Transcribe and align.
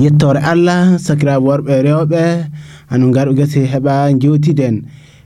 yettore 0.00 0.40
Allah 0.52 0.96
sakiraɓe 0.98 1.44
worɓe 1.46 1.74
rewɓe 1.84 2.22
hano 2.90 3.10
garoƴe 3.14 3.36
gasi 3.38 3.60
heɓa 3.72 3.94
jewtiden. 4.20 4.76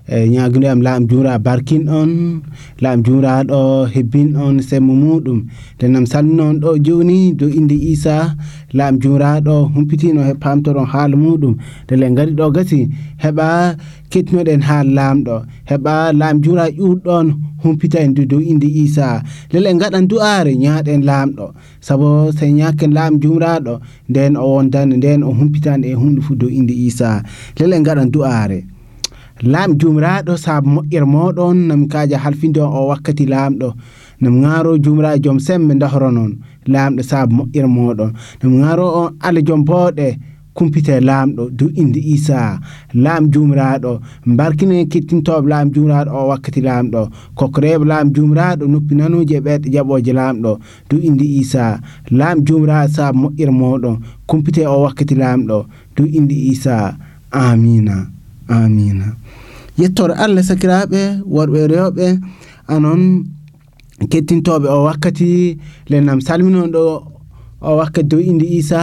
e 0.08 0.28
ñaguido 0.28 0.68
am 0.70 0.80
laam 0.86 1.06
juura 1.08 1.38
barkin 1.38 1.88
on 1.88 2.42
laam 2.82 3.02
juuraɗo 3.02 3.88
hebbin 3.94 4.36
on 4.36 4.60
semmo 4.60 4.92
muɗum. 5.02 5.38
Nden 5.76 5.92
noon 5.92 6.06
salmino 6.06 6.44
on 6.50 6.56
ɗo 6.60 6.70
joni 6.86 7.32
dow 7.38 7.48
inde 7.48 7.74
isa 7.74 8.36
laam 8.72 8.98
juuraɗo 9.02 9.72
humpitino 9.74 10.20
he 10.28 10.34
pamtoɗon 10.42 10.86
haala 10.92 11.16
muɗum. 11.16 11.54
Ndele 11.84 12.04
en 12.06 12.14
gari 12.14 12.32
ɗo 12.38 12.46
gasi 12.56 12.80
heɓa 13.22 13.76
kettinoɗen 14.10 14.60
haala 14.68 14.90
laamɗo 14.98 15.36
heɓa 15.70 15.94
laam 16.20 16.36
juura 16.44 16.64
ƴurɗon 16.78 17.26
humpita 17.62 17.98
en 18.04 18.12
dow 18.14 18.40
inde 18.40 18.68
isa 18.84 19.22
lele 19.52 19.70
gaɗan 19.80 20.04
du'are 20.10 20.52
ñaaɗen 20.62 21.02
laamɗo 21.08 21.46
saabu 21.86 22.08
so 22.36 22.44
ñakken 22.58 22.92
laam 22.98 23.12
jumraɗo 23.22 23.74
nden 24.10 24.36
o 24.36 24.46
wondani 24.54 24.94
nden 25.00 25.20
o 25.24 25.30
humpitani 25.38 25.86
e 25.92 25.94
hunde 26.00 26.20
fuu 26.26 26.36
dow 26.40 26.50
inde 26.58 26.74
isa 26.88 27.22
lele 27.58 27.76
gaɗan 27.86 28.10
du'are 28.14 28.58
laam 29.52 29.70
jumraɗo 29.80 30.34
saabu 30.44 30.68
moƴƴere 30.74 31.06
moɗon 31.14 31.56
nam 31.68 31.88
kaja 31.92 32.18
halfinde 32.18 32.60
o 32.60 32.86
wakkati 32.90 33.24
laamɗo 33.32 33.68
nam 34.20 34.40
garo 34.42 34.78
jumra 34.84 35.18
joom 35.18 35.38
sembe 35.46 35.74
dahoro 35.80 36.10
noon 36.10 36.32
laamɗo 36.72 37.02
saabu 37.10 37.32
moƴƴere 37.38 37.68
moɗon 37.76 38.10
nam 38.42 38.52
garo 38.60 38.86
on 39.02 39.08
ala 39.20 39.40
joom 39.46 39.62
booɗe 39.68 40.08
kumpite 40.54 40.94
laamɗo 41.08 41.50
dow 41.58 41.68
inde 41.82 42.00
isa 42.14 42.60
laam 42.94 43.28
jumraɗo 43.32 43.92
barkine 44.36 44.86
kettintoɓe 44.92 45.48
laam 45.52 45.68
jumraɗo 45.74 46.10
o 46.18 46.28
wakkati 46.30 46.60
laamɗo 46.68 47.02
kokkoreɓe 47.38 47.84
laam 47.84 48.06
jumraɗo 48.14 48.64
noppi 48.72 48.94
nanuji 48.94 49.34
e 49.34 49.40
ɓerɗe 49.46 49.68
jaɓoje 49.74 50.12
laamɗo 50.20 50.52
dow 50.88 51.00
inde 51.08 51.24
isa 51.40 51.64
laam 52.18 52.38
jumraɗo 52.46 52.88
saabu 52.96 53.18
moƴƴere 53.22 53.52
moɗon 53.60 53.96
kumpite 54.28 54.62
o 54.66 54.82
wakkati 54.84 55.14
laamɗo 55.22 55.56
dow 55.96 56.06
inde 56.18 56.34
isa 56.52 56.96
amina 57.30 57.96
amina 58.48 59.06
يتور 59.78 60.10
الله 60.24 60.42
سكراب 60.42 61.22
ور 61.26 61.50
ويريوب 61.50 61.98
انون 62.70 63.24
كتين 64.10 64.42
أو 64.48 64.84
وقتي 64.84 65.58
لنا 65.90 66.14
مسالمين 66.14 66.74
أو 66.74 67.72
وقت 67.78 68.00
دو 68.00 68.18
اندي 68.18 68.48
ايسا 68.54 68.82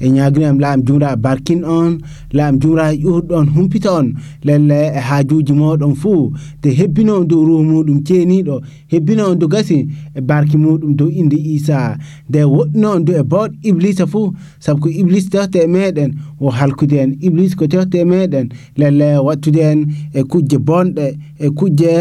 e 0.00 0.08
ñaguinoyam 0.08 0.58
laam 0.60 0.82
jumra 0.86 1.16
barkin 1.16 1.64
on 1.64 1.98
laam 2.32 2.58
jumra 2.60 2.92
ƴurɗo 2.94 3.36
humpita 3.54 3.92
on. 3.92 4.14
Lelle 4.44 4.92
e 4.96 5.00
haajuji 5.08 5.52
moɗon 5.52 5.94
fuu 5.94 6.32
te 6.62 6.68
hebbino 6.70 7.20
on 7.20 7.24
dow 7.28 7.44
ruhu 7.44 7.62
muɗum 7.64 8.02
ceeniɗo 8.06 8.60
hebbino 8.92 9.30
on 9.30 9.38
do 9.38 9.46
gasi 9.48 9.88
e 10.14 10.20
barki 10.20 10.56
muɗum 10.56 10.94
dow 10.96 11.08
inde 11.08 11.36
isa 11.36 11.98
nde 12.28 12.40
woɗɗino 12.44 12.88
on 12.96 13.04
dow 13.04 13.16
e 13.20 13.22
bawɗ 13.22 13.50
iblisa 13.62 14.06
fuu 14.06 14.32
saabu 14.58 14.80
ko 14.80 14.88
iblis 14.88 15.28
tewte 15.30 15.58
e 15.64 15.66
meɗen 15.66 16.10
o 16.40 16.50
halkude 16.50 16.96
en 17.02 17.16
iblis 17.20 17.54
ko 17.54 17.66
tewte 17.66 17.94
e 18.00 18.04
meɗen 18.04 18.48
lelle 18.76 19.18
wattude 19.26 19.60
en 19.60 19.86
e 20.14 20.22
kujje 20.22 20.58
bonɗe 20.58 21.06
e 21.44 21.48
kujje 21.58 21.92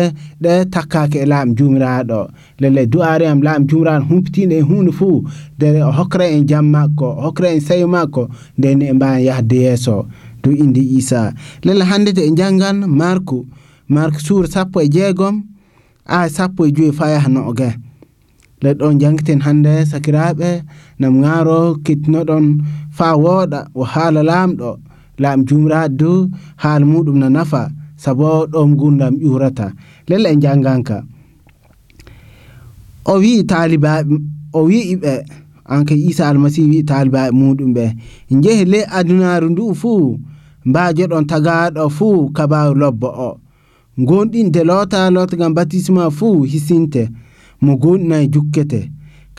ɗe 0.43 0.53
takkaki 0.73 1.17
e 1.23 1.25
laam 1.31 1.49
jumiraɗo 1.57 2.19
lellay 2.61 2.87
du'are 2.93 3.25
am 3.31 3.41
laam 3.47 3.61
jumiraɗo 3.69 4.03
humpitino 4.09 4.53
e 4.55 4.61
hunde 4.69 4.91
fuu. 4.99 5.23
Nde 5.55 5.67
o 5.83 5.89
e 5.91 5.95
hokkra 5.97 6.25
en 6.35 6.43
jam 6.49 6.65
makko 6.75 7.07
o 7.17 7.21
hokkra 7.25 7.47
en 7.55 7.61
sayo 7.67 7.87
makko 7.95 8.23
nden 8.57 8.81
e 8.81 8.93
mbawi 8.93 9.25
yahde 9.27 9.57
yesso 9.67 9.95
dow 10.43 10.53
inde 10.63 10.81
isa 10.99 11.33
lella 11.65 11.85
hannde 11.85 12.11
de 12.17 12.21
e 12.29 12.31
janggan 12.39 12.77
marku. 12.99 13.39
Marku 13.89 14.19
suura 14.25 14.47
sappo 14.47 14.77
e 14.81 14.87
jeegom 14.95 15.35
a 16.05 16.29
sappo 16.29 16.65
e 16.67 16.71
joyi 16.75 16.91
fa 16.91 17.05
yaha 17.13 17.29
nooge. 17.29 17.69
Le 18.61 18.73
ɗon 18.73 18.99
jangiten 19.01 19.39
hannde 19.45 19.73
sakiraɓe 19.91 20.49
nam 20.99 21.13
ŋaaro 21.21 21.59
kettinoɗon 21.85 22.45
faa 22.97 23.15
wooɗa 23.23 23.59
o 23.73 23.83
haala 23.83 24.21
laamɗo. 24.29 24.71
Laam 25.19 25.39
jumraade 25.47 25.95
dow 25.99 26.27
haala 26.61 26.85
muɗum 26.85 27.17
na 27.19 27.29
nafa. 27.29 27.71
sabo 28.03 28.29
ɗom 28.53 28.69
gurdam 28.79 29.13
ƴurata. 29.21 29.67
Lella 30.09 30.29
e 30.31 30.35
jangganka 30.43 30.97
o 33.05 33.13
wi 33.21 33.31
talibaɓe 33.49 34.15
o 34.53 34.59
wi'i 34.69 34.95
ɓe 35.03 35.13
anka 35.73 35.93
isa 36.09 36.23
almasihu 36.29 36.69
wi 36.73 36.79
talibaɓe 36.89 37.31
muɗum 37.39 37.71
ɓe. 37.77 37.85
Jeehi 38.43 38.65
ley 38.71 38.85
adunaru 38.97 39.47
ndu 39.51 39.63
fuu 39.81 40.17
mbajoɗon 40.69 41.23
tagaɗo 41.31 41.83
fuu 41.97 42.29
kabaru 42.35 42.73
lobbo 42.81 43.07
o. 43.07 43.31
Gonɗinde 44.07 44.61
lota 44.69 44.99
lotagam 45.15 45.53
batisma 45.57 46.03
fuu 46.17 46.43
hisinte. 46.51 47.03
Mo 47.63 47.71
gonɗinayi 47.81 48.27
jukkete. 48.33 48.81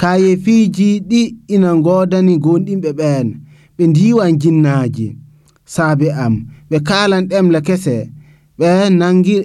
Kaye 0.01 0.37
fiiji 0.45 0.89
ɗi 1.11 1.21
ina 1.55 1.71
godani 1.87 2.35
gonɗinɓe 2.45 2.91
ɓen 3.01 3.27
ɓe 3.77 3.85
diwan 3.95 4.33
jinnaji 4.41 5.07
saabe 5.75 6.09
am. 6.25 6.35
Ɓe 6.71 6.77
kalan 6.89 7.25
ɗemle 7.31 7.61
kese. 7.67 7.97
ɓe 8.61 8.71
nangi 9.01 9.37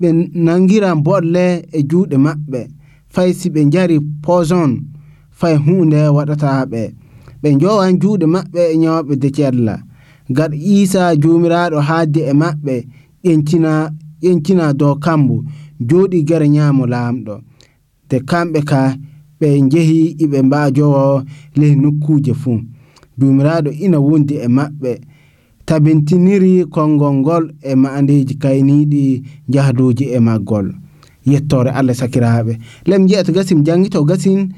ɓe 0.00 0.08
nangira 0.46 0.90
boɗle 1.06 1.44
e 1.76 1.78
juuɗe 1.90 2.16
maɓɓe. 2.26 2.60
Fay 3.14 3.30
si 3.38 3.46
ɓe 3.54 3.60
jari 3.72 3.96
poison 4.24 4.70
fay 5.38 5.54
hunde 5.64 6.00
waɗata 6.16 6.48
ɓe 6.72 6.82
ɓe 7.42 7.48
jowan 7.60 7.92
juuɗe 8.00 8.26
maɓɓe 8.34 8.60
e 8.72 8.74
ñawɓe 8.82 9.12
decella 9.22 9.74
gaɗa 10.36 10.56
isa 10.80 11.02
jomiraɗo 11.22 11.78
haaddi 11.88 12.20
e 12.30 12.32
maɓɓe 12.42 12.74
ƴencina 14.22 14.64
dow 14.80 14.94
kambo 15.04 15.36
jooɗi 15.88 16.18
gere 16.28 16.46
ñaamo 16.54 16.84
laamɗo. 16.92 17.34
De 18.08 18.16
kamɓe 18.30 18.60
ka 18.70 18.80
ɓe 19.40 19.48
jehi 19.72 20.00
iɓe 20.24 20.38
mbajowo 20.46 21.02
ley 21.58 21.74
nokkuje 21.82 22.34
fuu. 22.42 22.60
Jomiraɗo 23.18 23.70
ina 23.84 23.98
wondi 24.06 24.34
e 24.36 24.48
maɓɓe. 24.56 24.92
tabintiniri 25.72 26.68
konngol 26.68 27.14
ngol 27.24 27.44
e 27.64 27.72
ma'andeji 27.74 28.34
kayniɗi 28.42 29.04
jahduji 29.48 30.04
e 30.12 30.18
maggol. 30.20 30.66
Yettore 31.24 31.70
allah 31.72 31.94
sakiraɓe 32.00 32.52
lem 32.86 33.02
jeeto 33.08 33.32
gasim 33.32 33.64
jangito 33.66 34.04
gasin 34.04 34.52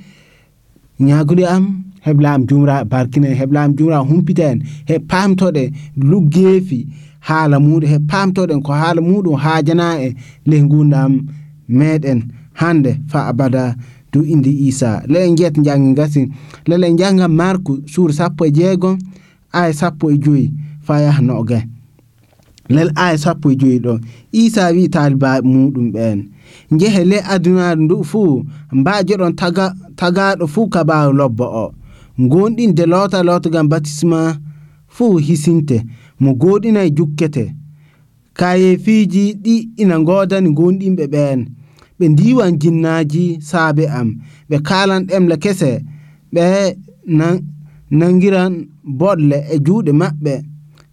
ñagude 0.98 1.44
am 1.46 1.84
hebla 2.04 2.38
jumra 2.48 2.84
barkine 2.84 3.26
en 3.30 3.76
jumra 3.76 3.98
humpita 4.08 4.42
en 4.52 4.62
he 4.88 4.98
pamtoɗe 4.98 5.70
luggeefi 5.96 6.88
haala 7.28 7.58
muɗum 7.60 7.88
he 7.92 7.98
pamtoɗen 8.10 8.60
ko 8.62 8.72
haala 8.72 9.00
muɗum 9.00 9.36
haajana 9.44 9.86
e 10.06 10.16
ley 10.46 10.62
gundam 10.70 11.12
meɗen 11.68 12.20
hande 12.54 12.98
fa 13.10 13.28
abada 13.30 13.76
dow 14.12 14.22
inde 14.24 14.50
isa 14.50 15.02
lele 15.06 15.34
jeyata 15.36 15.62
jangi 15.62 15.94
gasin. 15.94 16.32
Lele 16.66 16.90
janga 16.98 17.28
marku 17.28 17.82
suur 17.86 18.12
sappo 18.12 18.44
e 18.46 18.50
jeegom 18.50 18.98
aya 19.52 19.72
sappo 19.72 20.10
e 20.10 20.18
joyi. 20.18 20.50
fa 20.86 20.94
yaha 21.04 21.22
nogae 21.28 21.62
lel 22.68 22.90
aya 22.96 23.18
sappo 23.18 23.50
e 23.52 23.56
joyi 23.60 23.78
ɗo 23.84 23.92
isa 24.32 24.64
wi 24.74 24.82
taaliba 24.94 25.30
muɗum 25.52 25.86
ɓen. 25.94 26.18
Jehe 26.78 27.02
le 27.10 27.18
adunaru 27.32 27.82
ndu 27.84 27.96
fuu 28.10 28.44
mbajoɗon 28.78 29.32
tagaɗo 29.98 30.44
fuu 30.54 30.66
kabaru 30.74 31.12
lobbo 31.20 31.44
o. 31.44 31.66
Gonɗinde 32.30 32.84
lota 32.92 33.18
lootagal 33.26 33.66
batisma 33.72 34.20
fuu 34.94 35.16
hisinte 35.26 35.76
mo 36.22 36.30
goɗina 36.40 36.80
e 36.84 36.90
jukkete. 36.96 37.44
Kaye 38.38 38.76
kayefiji 38.76 39.24
ɗi 39.44 39.54
ina 39.82 39.96
godani 40.06 40.48
gonɗinɓe 40.58 41.04
ɓen. 41.14 41.38
Ɓe 41.98 42.06
diwan 42.18 42.52
jinnaji 42.60 43.24
saabe 43.48 43.84
am. 43.98 44.08
Ɓe 44.50 44.56
kalan 44.68 45.02
ɗemle 45.08 45.36
kese. 45.42 45.70
Ɓe 46.34 46.44
nangiran 47.98 48.52
boɗle 48.98 49.36
e 49.52 49.56
juuɗe 49.66 49.92
maɓɓe. 50.00 50.34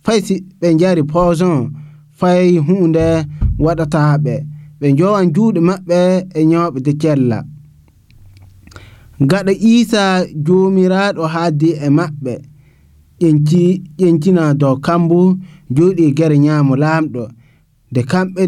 fay 0.05 0.19
si 0.27 0.35
ɓe 0.59 0.67
jari 0.79 1.03
poison 1.11 1.57
fay 2.19 2.57
hunde 2.67 3.05
waɗataɓe 3.65 4.33
ɓe 4.79 4.87
jowan 4.97 5.25
juuɗe 5.35 5.59
maɓɓe 5.69 5.97
e 6.37 6.41
ñawɓe 6.51 6.79
de 6.85 6.91
cella. 7.01 7.39
Gaɗa 9.29 9.51
isa 9.73 10.03
jomiraɗo 10.45 11.23
haaddi 11.33 11.69
e 11.85 11.87
maɓɓe. 11.97 12.33
Ƴencina 13.99 14.43
dow 14.61 14.75
kambu 14.85 15.19
joɗi 15.75 16.05
gere 16.17 16.37
ñaamo 16.45 16.73
laamɗo. 16.83 17.23
De 17.93 18.01
kamɓe 18.11 18.41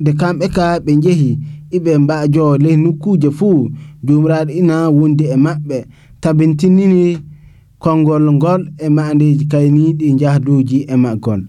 nde 0.00 0.12
kamɓe 0.20 0.46
ka 0.56 0.64
ɓe 0.84 0.92
jehi 1.04 1.30
iɓe 1.76 1.92
mbajo 2.04 2.44
ley 2.64 2.76
nukkuje 2.76 3.30
fuu 3.38 3.70
jomiraɗo 4.06 4.52
ina 4.60 4.76
wondi 4.96 5.24
e 5.24 5.36
maɓɓe. 5.46 5.78
Tabintinini 6.22 7.04
konngol 7.82 8.24
ngol 8.36 8.62
e 8.78 8.88
maandeji 8.96 9.44
kayniɗi 9.52 10.06
jahduji 10.20 10.78
e 10.92 10.96
maggol 11.04 11.42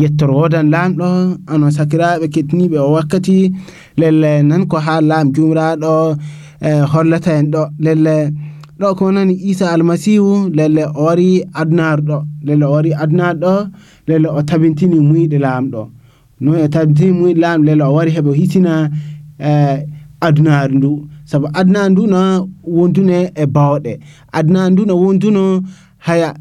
yettor 0.00 0.30
wodan 0.38 0.66
lamɗo 0.74 1.06
ano 1.52 1.66
sakiraɓe 1.76 2.26
kettiniɓe 2.34 2.78
o 2.86 2.88
wakkati 2.96 3.36
lelle 4.00 4.42
nan 4.48 4.62
ko 4.70 4.76
ha 4.86 4.94
lam 5.10 5.26
jumraɗo 5.34 5.92
e 6.68 6.70
hollata 6.92 7.30
en 7.38 7.46
ɗo 7.52 7.62
lelle 7.84 8.16
ɗo 8.80 8.86
ko 8.98 9.04
nani 9.14 9.34
isa 9.50 9.66
almasihu 9.74 10.50
lelle 10.58 10.82
o 10.98 11.04
wari 11.06 11.28
adunaru 11.60 12.02
ɗo 12.08 12.18
lelle 12.46 12.64
o 12.66 12.72
wari 12.74 12.90
adunaru 13.02 13.38
ɗo 13.44 13.54
lelle 14.08 14.28
o 14.38 14.40
tabintini 14.48 14.98
muyɗe 15.08 15.38
lamɗo 15.46 15.82
no 16.42 16.50
e 16.64 16.66
tabintini 16.74 17.12
muyɗe 17.18 17.40
lamɗo 17.44 17.64
lelle 17.68 17.84
o 17.90 17.92
wari 17.96 18.10
heɓe 18.16 18.30
hisina 18.40 18.72
e 19.38 19.52
adunaru 20.26 20.74
ndu 20.78 20.90
saabu 21.24 21.48
adunaru 21.52 21.90
ndu 21.90 22.06
no 22.06 22.48
wonduno 22.64 23.12
e 23.34 23.46
bawɗe 23.46 23.98
adunaru 24.32 24.72
ndu 24.72 24.86
no 24.86 24.94
wonduno 24.96 25.62
haya 25.98 26.34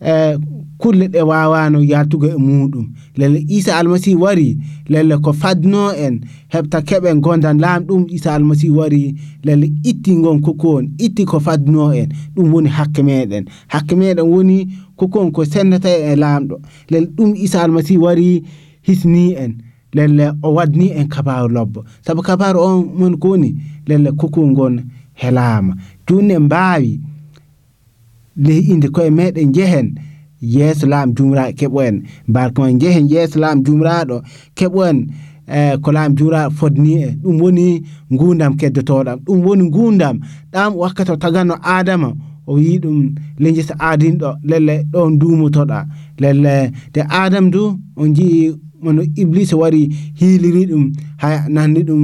e 0.00 0.36
kulle 0.78 1.08
ɗe 1.08 1.22
wawano 1.22 1.78
yaltugo 1.82 2.26
e 2.26 2.36
muɗum. 2.36 2.86
Lelle 3.16 3.44
isa 3.48 3.76
almasihu 3.76 4.22
wari 4.22 4.58
lelle 4.88 5.16
ko 5.18 5.32
fadno 5.32 5.92
en 5.94 6.20
heɓta 6.52 6.82
keɓen 6.82 7.20
gondan 7.20 7.58
lamɗum 7.60 8.06
isa 8.08 8.34
almasihu 8.34 8.78
wari 8.78 9.14
lelle 9.44 9.70
itti 9.84 10.14
gon 10.16 10.40
kokon 10.40 10.90
itti 10.98 11.24
ko 11.24 11.38
fadno 11.40 11.92
en. 11.94 12.08
Ɗum 12.34 12.52
woni 12.52 12.68
hakke 12.68 13.02
meɗen. 13.02 13.44
Hakke 13.68 13.94
meɗen 13.96 14.26
woni 14.26 14.66
kokon 14.96 15.30
ko 15.30 15.44
sennata 15.44 15.88
e 15.88 16.16
lamɗo 16.16 16.56
lelle 16.90 17.06
ɗum 17.06 17.36
isa 17.36 17.62
almasihu 17.62 18.02
wari 18.02 18.42
hisni 18.82 19.34
en 19.34 19.62
lelle 19.92 20.32
o 20.42 20.54
wadni 20.54 20.90
en 20.90 21.08
kabaru 21.08 21.48
lobbo 21.48 21.84
saabu 22.04 22.22
kabaru 22.22 22.60
on 22.60 22.84
mon 22.98 23.16
koni 23.16 23.56
lelle 23.86 24.12
kokol 24.12 24.46
ngon 24.46 24.82
helama. 25.14 25.74
Joni 26.08 26.38
mbawi 26.38 27.00
ley 28.36 28.58
inde 28.72 28.88
koye 28.88 29.10
meɗen 29.10 29.52
jehen 29.52 29.94
yeeso 30.40 30.86
laam 30.86 31.12
jumraɗo 31.14 31.52
keɓo 31.58 31.82
en 31.88 32.02
barka 32.28 32.62
jehen 32.80 33.06
yeeso 33.10 33.38
laam 33.40 33.62
jumraɗo 33.64 34.22
keɓo 34.56 34.80
en 34.90 34.98
ko 35.82 35.92
laam 35.92 36.14
jumraɗo 36.16 36.50
fodni 36.50 36.92
e. 37.02 37.16
Ɗum 37.22 37.40
woni 37.42 37.82
gundam 38.10 38.56
keddotoɗam. 38.56 39.18
Ɗum 39.26 39.44
woni 39.44 39.70
gundam 39.70 40.20
ɗam 40.52 40.74
wakkati 40.76 41.12
o 41.12 41.16
tagano 41.16 41.54
adama 41.62 42.14
o 42.46 42.54
wi 42.54 42.78
ɗum 42.78 43.14
lejesa 43.38 43.74
adinɗo 43.78 44.36
lelle 44.44 44.84
ɗon 44.92 45.18
dumotoɗa. 45.18 45.86
Lelle 46.18 46.72
de 46.94 47.00
adam 47.08 47.50
du 47.50 47.78
o 47.96 48.06
jii 48.08 48.54
mono 48.82 49.02
iblise 49.22 49.54
wari 49.62 49.82
hiiliri 50.18 50.62
ɗum 50.70 50.84
ha 51.22 51.28
nanni 51.54 51.80
ɗum 51.88 52.02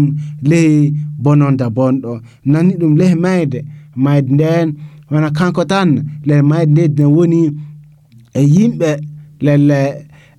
lehi 0.51 0.95
bononda 1.23 1.67
bonɗo 1.77 2.13
nanni 2.53 2.75
ɗum 2.81 2.93
lehi 3.01 3.15
mayde 3.25 3.59
mayde 4.05 4.31
nden 4.35 4.67
wona 5.11 5.31
kanko 5.39 5.65
tan 5.65 5.91
le 6.29 6.43
mayde 6.51 6.83
nde 6.89 7.05
woni 7.17 7.41
e 8.35 8.43
yimɓe 8.55 8.91
lelle 9.45 9.81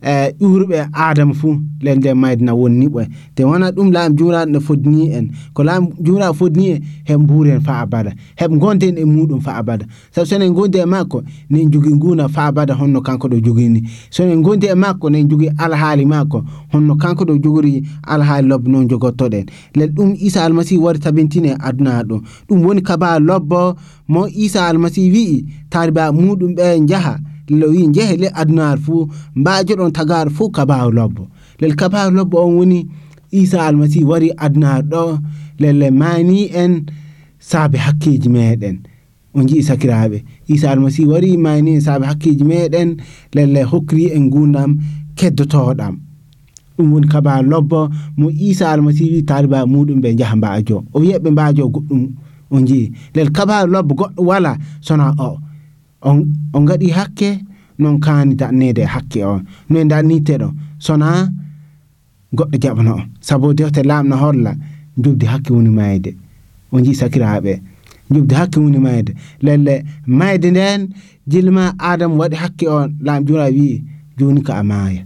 e 0.02 0.34
iwruɓe 0.40 0.88
adama 0.94 1.34
fuu 1.34 1.56
leydi 1.82 2.14
maydina 2.14 2.54
wonni 2.54 2.86
niɓo 2.86 3.06
te 3.36 3.44
wona 3.44 3.72
ɗum 3.72 3.92
laam 3.92 4.14
jumraɗo 4.16 4.52
no 4.52 4.60
fodni 4.60 5.10
en. 5.12 5.30
Ko 5.54 5.64
laam 5.64 5.88
jumraɗo 6.00 6.34
fodni 6.34 6.70
en 6.72 6.80
heɓ 7.08 7.18
mburen 7.20 7.62
fa 7.62 7.80
abada. 7.82 8.12
Heɓ 8.40 8.58
gonden 8.60 8.98
e 8.98 9.04
muɗum 9.06 9.42
fa 9.42 9.56
abada. 9.58 9.86
Saabu 10.12 10.28
so 10.28 10.36
enen 10.36 10.54
gondi 10.54 10.78
e 10.80 10.86
makko 10.86 11.24
nen 11.50 11.72
jogui 11.72 11.94
nguna 11.94 12.30
fa 12.30 12.46
abada 12.48 12.74
honno 12.74 13.02
kanko 13.02 13.28
ɗo 13.28 13.40
jogini 13.44 13.84
so 14.10 14.24
enen 14.24 14.42
gondi 14.42 14.68
e 14.68 14.76
makko 14.76 15.10
nen 15.10 15.28
jogui 15.30 15.50
alhaali 15.58 16.06
makko 16.06 16.44
honno 16.74 16.96
kanko 16.96 17.24
ɗo 17.26 17.38
jogori 17.44 17.84
alhaali 18.04 18.48
lobbo 18.48 18.70
noon 18.72 18.88
jogottoɗen. 18.88 19.46
Lel 19.76 19.90
ɗum 19.90 20.16
isa 20.20 20.44
almasihu 20.46 20.84
wari 20.84 21.00
tabintini 21.00 21.50
e 21.50 21.56
aduna 21.60 22.04
ɗo. 22.04 22.22
Ɗum 22.48 22.66
woni 22.66 22.82
kaba 22.82 23.20
lobbo 23.20 23.76
mo 24.08 24.28
isa 24.28 24.68
almasihu 24.68 25.14
wi'i 25.14 25.46
taariba 25.70 26.12
muɗum 26.12 26.56
ɓe 26.56 26.88
jaaha 26.88 27.20
lo 27.50 27.68
wi 27.70 27.88
jehe 27.92 28.18
le 28.18 28.28
adunaru 28.34 28.82
fuu 28.82 29.08
mbajo 29.36 29.74
ɗon 29.76 29.92
tagaru 29.92 30.32
fuu 30.32 30.50
kabaru 30.50 30.92
lobbo 30.92 31.28
lel 31.60 31.76
kabaru 31.76 32.16
lobbo 32.16 32.38
on 32.46 32.56
woni 32.58 32.88
isa 33.32 33.66
almasihu 33.66 34.10
wari 34.10 34.32
adunaru 34.38 34.88
ɗo 34.88 35.20
lelle 35.60 35.92
mani 35.92 36.44
en 36.54 36.86
saabe 37.40 37.78
hakkeji 37.78 38.30
meɗen 38.30 38.78
on 39.34 39.46
jii 39.48 39.64
sakiraɓe 39.64 40.24
isa 40.48 40.72
almasihu 40.72 41.12
wari 41.12 41.38
mani 41.38 41.72
en 41.76 41.82
saabe 41.82 42.06
hakkeji 42.06 42.44
meɗen 42.44 42.98
lelle 43.34 43.64
hokkiri 43.64 44.06
en 44.18 44.30
gundam 44.30 44.78
keddotoɗam 45.16 45.96
ɗum 46.78 46.94
woni 46.94 47.08
kabaru 47.08 47.50
lobbo 47.50 47.90
mo 48.18 48.30
isa 48.32 48.72
almasihu 48.72 49.16
wi 49.16 49.22
taliba 49.24 49.66
muɗum 49.66 50.00
ɓe 50.02 50.16
jaaha 50.20 50.36
mbajo 50.36 50.84
o 50.94 51.00
wiyaɓe 51.02 51.30
mbajo 51.32 51.64
goɗɗum 51.74 52.02
on 52.52 52.66
jii 52.66 52.92
lel 53.16 53.30
kabaru 53.32 53.72
lobbo 53.72 53.96
goɗɗo 53.96 54.22
wala 54.30 54.58
sona 54.82 55.14
o 55.20 55.38
on 56.02 56.18
on 56.54 56.66
gaɗi 56.66 56.90
hakke 56.92 57.40
non 57.80 58.00
kani 58.00 58.36
dannede 58.36 58.84
hakke 58.86 59.24
on. 59.26 59.44
Noe 59.70 59.84
danniteɗo 59.92 60.48
sona 60.80 61.30
goɗɗo 62.38 62.58
jaɓano 62.64 62.92
on. 62.94 63.04
Sabu 63.22 63.54
dewte 63.54 63.82
laamno 63.84 64.16
holla 64.16 64.52
jubde 64.98 65.26
hakke 65.28 65.52
woni 65.54 65.70
mayde 65.70 66.12
o 66.72 66.80
jii 66.82 66.96
sakiraɓe 66.96 67.62
jubde 68.12 68.34
hakke 68.36 68.58
woni 68.60 68.78
mayde 68.80 69.12
lelle 69.42 69.84
mayde 70.08 70.52
nden 70.52 70.90
jilma 71.28 71.74
adama 71.78 72.16
waɗi 72.22 72.36
hakke 72.36 72.66
on 72.68 72.88
lam 73.06 73.26
jura 73.26 73.46
wi 73.50 73.84
joni 74.18 74.42
ko 74.44 74.52
a 74.54 74.64
maaya. 74.64 75.04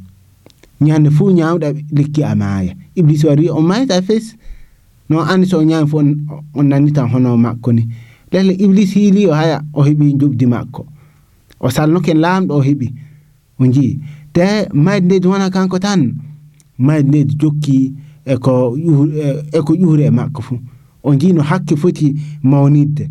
Ñande 0.81 1.10
fuu 1.12 1.31
ñawɗa 1.31 1.68
lekki 1.96 2.24
a 2.24 2.36
maaya. 2.36 2.74
Iblis 2.96 3.24
wari 3.24 3.44
wi 3.44 3.50
on 3.50 3.62
mayta 3.66 4.01
fes. 4.01 4.36
No 5.10 5.19
andi 5.22 5.46
so 5.48 5.62
ñami 5.63 5.88
fo 5.88 6.00
fof 6.00 6.07
on 6.56 6.63
nannitan 6.69 7.07
hono 7.12 7.38
makko 7.38 7.72
ni. 7.74 7.88
Lelle 8.33 8.53
iblis 8.53 8.94
hiili 8.94 9.27
o 9.27 9.33
haya 9.33 9.63
o 9.74 9.83
heɓi 9.83 10.18
jubdi 10.19 10.45
makko 10.45 10.85
o 11.59 11.69
salnoken 11.69 12.18
laamɗo 12.18 12.53
o 12.57 12.62
heɓi 12.62 12.88
o 13.59 13.65
jii 13.65 14.00
te 14.33 14.68
mayde 14.74 15.06
ndedi 15.06 15.27
wona 15.27 15.50
kanko 15.50 15.80
tan. 15.80 16.13
Mayde 16.77 17.07
ndedi 17.07 17.35
jokki 17.35 17.94
eko 18.25 18.77
eko 19.53 19.75
e 19.75 20.09
makko 20.09 20.41
fuu 20.41 20.59
o 21.03 21.15
jii 21.15 21.33
no 21.33 21.41
hakke 21.41 21.75
foti 21.75 22.15
mawnidde 22.44 23.09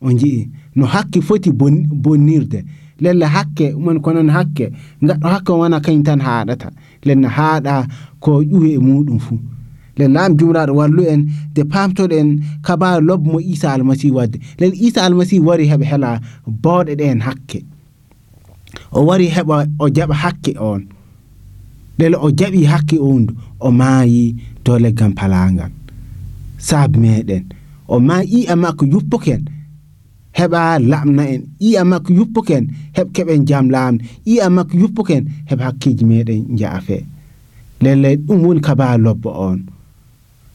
o 0.00 0.12
jii 0.12 0.48
no 0.76 0.86
hakke 0.86 1.20
foti 1.20 1.50
bonnirde 1.52 2.64
lelle 3.00 3.24
hakke 3.24 3.74
mon 3.76 4.00
konon 4.00 4.30
hakke. 4.30 4.70
Gaɗɗo 5.02 5.28
hakke 5.28 5.52
wona 5.52 5.80
kañum 5.80 6.02
tan 6.02 6.20
haaɗata 6.20 6.70
lenne 7.04 7.26
haaɗa 7.28 7.86
ko 8.20 8.42
ƴuwi 8.42 8.74
e 8.74 8.78
muɗum 8.78 9.18
fuu 9.18 9.38
nden 9.96 10.12
laam 10.12 10.32
jumraɗo 10.38 10.72
wallu 10.80 11.02
en 11.12 11.20
de 11.54 11.62
pamtoɗen 11.64 12.28
kabaru 12.66 13.00
lobmo 13.08 13.38
isa 13.40 13.72
almasihu 13.72 14.16
wadde. 14.16 14.38
Nden 14.58 14.72
isa 14.86 15.00
almasihu 15.06 15.46
wari 15.48 15.64
heɓa 15.70 15.84
hela 15.90 16.20
bawɗe 16.62 16.92
ɗen 17.00 17.20
hakke. 17.26 17.58
O 18.92 19.00
wari 19.08 19.26
heɓa 19.28 19.56
o 19.78 19.88
jaɓa 19.96 20.14
hakke 20.22 20.52
on. 20.58 20.82
Ɗele 21.98 22.16
o 22.20 22.28
jaɓi 22.38 22.64
hakke 22.72 22.96
on 23.00 23.26
o 23.60 23.70
maayi 23.70 24.34
dow 24.64 24.78
leggal 24.78 25.12
palagal 25.18 25.70
saabu 26.58 26.98
meɗen 27.00 27.44
o 27.88 28.00
maayi 28.00 28.38
i'a 28.44 28.56
makko 28.56 28.84
yuppoken 28.92 29.42
heɓa 30.38 30.78
laɓna 30.90 31.22
en. 31.34 31.42
I'a 31.60 31.84
makko 31.84 32.10
yuppoken 32.18 32.64
heɓ 32.96 33.08
keɓen 33.14 33.46
jam 33.48 33.70
laamde. 33.70 34.02
I'a 34.26 34.48
makko 34.50 34.74
yuppoken 34.82 35.22
heɓa 35.48 35.62
hakkeji 35.68 36.04
meɗen 36.04 36.56
jaafe 36.58 37.04
lellay 37.82 38.16
ɗum 38.16 38.38
woni 38.44 38.60
kaba 38.60 38.96
lobbo 38.98 39.30
on. 39.30 39.58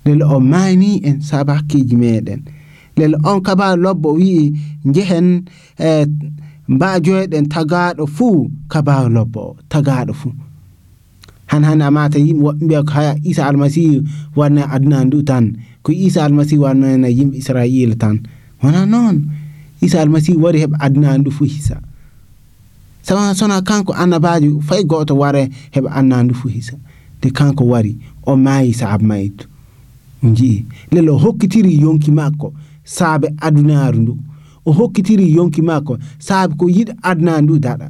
Lele 0.06 0.24
o 0.24 0.40
maani 0.40 0.92
en 1.08 1.22
saabu 1.22 1.52
hakkeji 1.52 1.96
meɗen 1.96 2.42
lele 2.98 3.18
on 3.24 3.42
kaba 3.42 3.76
lobbo 3.76 4.10
wi'i 4.20 4.54
jehen 4.96 5.28
e 5.80 6.06
mbajoyɗen 6.70 7.46
tagaɗo 7.54 8.06
fuu 8.16 8.50
kabaru 8.72 9.10
lobbo 9.10 9.56
tagaɗo 9.72 10.14
fuu 10.14 10.34
han 11.52 11.64
hande 11.64 11.84
amata 11.86 12.18
yimɓe 12.20 12.42
woɓɓe 12.46 12.64
mbiya 12.66 12.82
ko 12.88 12.92
haya 12.94 13.14
isa 13.24 13.42
almasihu 13.50 14.04
wanna 14.36 14.70
aduna 14.76 14.98
ndu 15.06 15.24
tan 15.30 15.46
ko 15.84 15.90
isa 15.92 16.26
almasihu 16.26 16.62
wannana 16.64 17.08
yimɓe 17.18 17.36
israila 17.42 17.96
tan 17.96 18.16
wona 18.64 18.86
noon 18.86 19.26
isa 19.82 20.02
almasihu 20.02 20.38
wari 20.44 20.60
heɓa 20.64 20.78
aduna 20.86 21.18
ndu 21.18 21.32
fuu 21.32 21.46
hisa 21.50 21.82
sawa 23.02 23.34
sona 23.36 23.62
kanko 23.62 23.94
annabajo 23.94 24.62
fay 24.62 24.84
goto 24.84 25.18
ware 25.18 25.50
heɓa 25.74 25.90
anna 26.00 26.24
ndu 26.24 26.34
fuu 26.36 26.50
hisa 26.54 26.76
de 27.22 27.30
kanko 27.32 27.64
wari 27.66 27.98
o 28.30 28.36
maayi 28.38 28.74
saabu 28.74 29.06
maytu 29.10 29.49
jii 30.24 30.66
lelo 30.92 31.18
hokkitiri 31.18 31.82
yonki 31.82 32.12
makko 32.12 32.54
saabe 32.84 33.34
adunaru 33.38 34.00
ndu 34.02 34.18
o 34.66 34.72
hokkitiri 34.72 35.34
yonki 35.36 35.62
makko 35.62 35.98
saabe 36.20 36.54
ko 36.56 36.66
yiɗi 36.70 36.94
adna 37.02 37.42
ndu 37.42 37.60
daɗa 37.60 37.90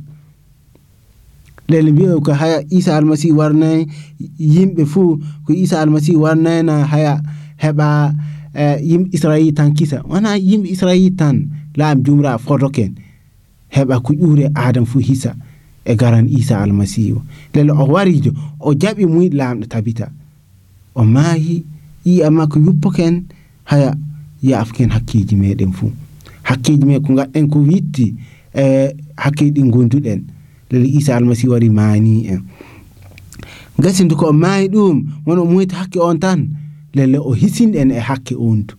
lele 1.69 1.91
mbiyo 1.91 2.21
ko 2.21 2.33
haya 2.33 2.63
isa 2.69 2.97
almasihu 2.97 3.37
warnayi 3.37 3.87
yimɓe 4.39 4.85
fuu 4.85 5.17
ko 5.45 5.53
isa 5.53 5.81
almasihu 5.81 6.21
warnayna 6.21 6.85
haya 6.85 7.21
heɓa 7.63 8.13
e 8.53 8.65
yimɓe 8.89 9.09
israil 9.11 9.53
tan 9.53 9.73
kisa. 9.73 10.01
Wona 10.09 10.37
yimɓe 10.37 10.67
israil 10.69 11.15
tan 11.15 11.47
laam 11.75 12.01
jumra 12.03 12.37
fotoken 12.37 12.95
heɓa 13.75 13.99
ko 14.01 14.13
ƴuure 14.13 14.51
adam 14.55 14.85
fuu 14.85 14.99
hisa 14.99 15.35
e 15.85 15.95
garan 15.95 16.27
isa 16.29 16.57
almasihu 16.61 17.21
lele 17.53 17.71
o 17.71 17.85
warijo 17.93 18.31
o 18.59 18.73
jaɓi 18.73 19.05
muyɗe 19.05 19.37
laamɗo 19.37 19.65
tabita. 19.67 20.09
O 20.95 21.03
maayi 21.03 21.65
yi'a 22.05 22.47
ko 22.47 22.59
yuppoken 22.59 23.23
haya 23.63 23.95
yaafken 24.43 24.89
hakkeji 24.89 25.35
meɗen 25.35 25.71
fuu 25.71 25.91
hakkeji 26.43 26.85
me 26.85 26.99
ko 26.99 27.13
gaɗɗen 27.13 27.49
ko 27.49 27.59
witti 27.59 28.15
e 28.55 28.95
hakkeji 29.17 29.51
ɗi 29.51 29.69
gonduɗen 29.69 30.21
lele 30.71 30.87
isa 30.87 31.15
almasihu 31.17 31.51
wari 31.51 31.69
maani 31.69 32.27
en 32.27 32.41
gasi 33.79 34.03
ndu 34.03 34.15
ko 34.15 34.25
o 34.29 34.33
maayi 34.33 34.67
ɗum 34.67 35.03
wono 35.25 35.45
moyta 35.45 35.75
hakke 35.75 35.99
on 35.99 36.19
tan 36.19 36.49
lelle 36.93 37.17
o 37.17 37.33
hisinɗen 37.33 37.91
e 37.91 37.99
hakke 37.99 38.35
on 38.35 38.63
du 38.67 38.75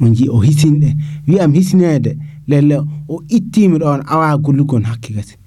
on 0.00 0.12
o 0.30 0.40
hisinɗe 0.40 0.96
wiyam 1.28 1.52
hisinede 1.52 2.16
lelle 2.46 2.80
o 3.08 3.22
ittimi 3.28 3.78
ɗon 3.78 4.02
awa 4.06 4.36
gollugon 4.38 4.84
hakke 4.84 5.12
gasi 5.14 5.37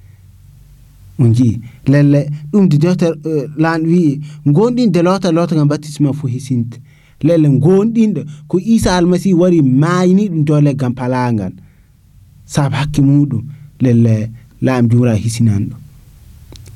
on 1.22 1.34
ji 1.34 1.60
lelle 1.88 2.22
ɗum 2.52 2.68
de 2.70 2.78
dewte 2.78 3.08
uh, 3.30 3.46
lan 3.58 3.82
wi 3.92 4.20
gonɗinde 4.46 5.02
lota 5.08 5.32
lota 5.32 5.56
gam 5.56 5.68
baptisme 5.68 6.14
fo 6.14 6.28
hisinte 6.28 6.78
lelle 7.24 7.48
gonɗinɗo 7.66 8.22
ko 8.48 8.60
isa 8.60 8.96
almasihu 8.98 9.40
wari 9.42 9.62
mayini 9.62 10.30
ɗum 10.30 10.44
dow 10.48 10.60
leggal 10.62 10.94
palagal 10.94 11.54
saabu 12.46 12.76
hakke 12.76 13.02
muɗum 13.02 13.44
lelle 13.84 14.32
laam 14.62 14.88
jumra 14.90 15.14
hisinan 15.16 15.64
ɗo 15.70 15.76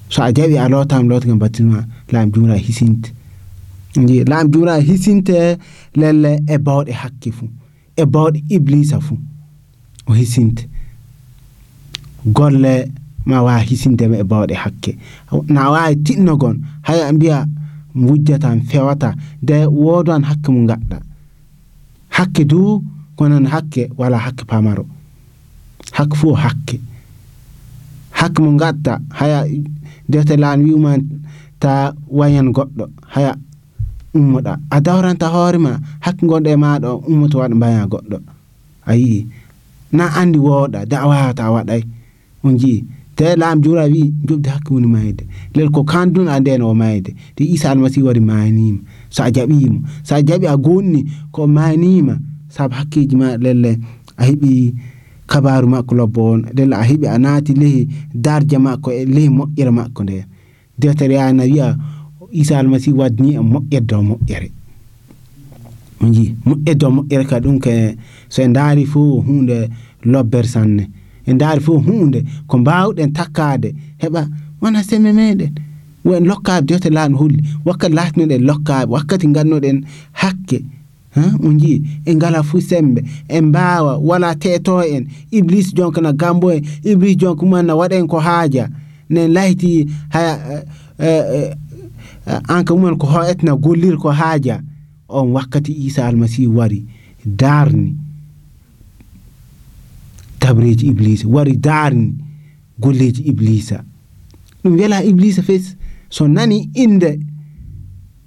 so 0.10 0.24
a 0.24 0.32
jaɓi 0.36 0.56
a 0.58 0.70
lotama 0.70 1.10
lotagam 1.10 1.40
baptisme 1.40 1.80
laam 2.12 2.32
jumra 2.34 2.56
hisinte 2.58 3.10
ji 4.08 4.24
laam 4.32 4.52
jumra 4.52 4.80
hisinte 4.88 5.58
lelle 5.96 6.32
e 6.54 6.58
bawɗe 6.58 6.92
hakke 7.02 7.30
fuu 7.38 7.50
e 7.98 8.04
bawɗe 8.06 8.40
iblisa 8.50 9.00
fuu 9.00 9.18
o 10.08 10.14
hisinte 10.14 10.68
golle 12.26 12.74
ma 13.26 13.42
wawa 13.42 13.60
hisindema 13.60 14.18
e 14.18 14.24
bawɗe 14.24 14.54
hakke. 14.56 14.98
Na 15.48 15.70
wawi 15.72 15.96
tinnogon 16.06 16.62
hay 16.88 17.00
a 17.02 17.12
mbiya 17.14 17.46
wujjatan 17.96 18.62
fewata 18.70 19.16
de 19.42 19.66
wodan 19.66 20.24
hakke 20.24 20.50
mo 20.52 20.68
gaɗɗa 20.68 20.98
hakke 22.10 22.44
du 22.46 22.84
konon 23.18 23.46
hakke 23.48 23.90
wala 23.98 24.18
hakke 24.18 24.44
pamaro. 24.46 24.86
Hakke 25.92 26.16
fuu 26.16 26.34
hakke. 26.34 26.80
Hakke 28.12 28.40
mo 28.42 28.52
gatta 28.58 29.00
haya 29.20 29.46
dewte 30.10 30.36
lan 30.38 30.62
wi'uma 30.64 30.98
ta 31.60 31.94
wayan 32.08 32.52
goɗɗo 32.56 32.86
haya 33.14 33.36
ummoɗa. 34.16 34.54
A 34.72 34.78
dawranta 34.82 35.28
hoorema 35.34 35.80
hakke 36.00 36.24
gonɗo 36.28 36.50
e 36.52 36.56
maɗa 36.56 36.88
o 36.94 36.98
ummoto 37.08 37.40
waɗa 37.40 37.56
mbaya 37.56 37.88
goɗɗo. 37.92 38.18
A 38.86 38.94
yii 38.96 39.28
na 39.92 40.06
andi 40.20 40.40
wooɗa 40.40 40.86
da 40.86 40.98
a 41.04 41.08
wawata 41.08 41.52
waɗay 41.52 41.82
on 42.44 42.58
jii 42.60 42.84
te 43.16 43.36
laam 43.36 43.62
jura 43.62 43.84
wi 43.86 44.14
jobde 44.28 44.50
hakke 44.50 44.74
woni 44.74 44.88
mayde 44.88 45.24
lel 45.56 45.70
ko 45.72 45.84
kandun 45.84 46.28
a 46.28 46.40
nden 46.40 46.62
o 46.62 46.74
mayde 46.74 47.16
te 47.36 47.44
isa 47.44 47.72
almasihu 47.72 48.08
wari 48.08 48.20
mayanima 48.20 48.80
so 49.10 49.24
a 49.24 49.30
jaɓimo 49.32 49.80
so 50.04 50.16
a 50.16 50.22
jaɓi 50.22 50.48
a 50.48 50.56
gonɗini 50.58 51.06
ko 51.32 51.48
mayanima 51.48 52.20
saabu 52.50 52.76
hakkeji 52.76 53.16
ma 53.16 53.38
lelle 53.38 53.80
a 54.18 54.24
heeɓi 54.28 54.74
kabaru 55.28 55.68
makko 55.68 55.96
lobbo 55.96 56.22
on 56.32 56.42
lelle 56.54 56.74
a 56.76 56.84
heeɓi 56.84 57.08
a 57.08 57.18
naati 57.18 57.54
lehi 57.54 57.88
darja 58.14 58.60
makko 58.60 58.92
e 58.92 59.06
lehi 59.06 59.30
moƴƴere 59.30 59.72
makko 59.72 60.04
nde 60.04 60.26
deftere 60.80 61.16
yana 61.16 61.44
wiya 61.44 61.78
isa 62.32 62.60
almasihu 62.60 62.98
waddini 63.00 63.34
e 63.36 63.40
moƴƴere 63.40 63.86
dow 63.86 64.02
moƴƴere 64.04 64.50
on 66.02 66.12
jii 66.14 66.36
moƴƴere 66.46 66.76
dow 66.78 66.92
moƴƴere 66.92 67.26
ka 67.26 67.40
ɗum 67.40 67.60
ke 67.60 67.96
so 68.30 68.42
en 68.44 68.54
daari 68.54 68.86
fo 68.86 69.22
hunde 69.22 69.70
lobbere 70.04 70.48
sanne 70.48 70.90
en 71.28 71.38
daari 71.38 71.60
fof 71.62 71.86
hunde 71.86 72.24
ko 72.48 72.58
mbawɗen 72.58 73.12
takkade. 73.14 73.76
Heɓa 74.02 74.28
wona 74.62 74.84
seme 74.84 75.12
meɗen 75.14 75.52
wo 76.06 76.14
en 76.16 76.26
lokkaɓe 76.26 76.66
dewte 76.66 76.90
laaɗo 76.90 77.18
holli 77.18 77.44
wakkati 77.66 77.96
latinoɗen 77.96 78.42
lokkaɓe 78.46 78.90
wakkati 78.92 79.28
ngannoɗen 79.28 79.84
hakke. 80.12 80.62
O 81.44 81.48
jii 81.54 81.82
en 82.06 82.16
ngala 82.18 82.44
fuu 82.44 82.60
sembe 82.62 83.02
en 83.30 83.46
mbawa 83.46 83.98
wala 83.98 84.36
teto 84.36 84.82
en 84.84 85.08
iblis 85.32 85.74
jonka 85.74 86.02
na 86.02 86.12
gambo 86.14 86.52
en 86.52 86.62
iblis 86.84 87.16
jonka 87.18 87.46
mumen 87.46 87.66
na 87.66 87.74
waɗen 87.76 88.08
ko 88.08 88.20
haaja 88.20 88.68
nen 89.10 89.32
layti 89.32 89.88
haya 90.10 90.64
anka 92.48 92.76
mumen 92.76 92.98
ko 92.98 93.08
hoetna 93.08 93.56
gollir 93.56 93.98
ko 93.98 94.10
haaja 94.12 94.60
on 95.08 95.32
wakkati 95.32 95.72
isa 95.72 96.06
almasihu 96.08 96.58
wari 96.58 96.84
darni 97.26 97.96
تبريج 100.46 100.86
إبليس 100.90 101.26
وري 101.26 101.52
دارن 101.52 102.14
قلت 102.82 103.18
إبليس 103.28 103.74
نبيلا 104.66 105.10
إبليس 105.10 105.40
فيس 105.40 105.76
سناني 106.10 106.70
إند 106.78 107.04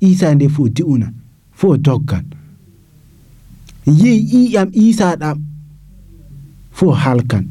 إيسا 0.02 0.34
ندي 0.34 0.48
فو 0.48 0.66
ديونا 0.66 1.12
فو 1.52 1.74
دوغان 1.74 2.24
yi 4.02 4.12
iyam 4.40 4.68
isa 4.72 5.16
ɗam 5.20 5.38
fo 6.76 6.86
halkan 7.02 7.44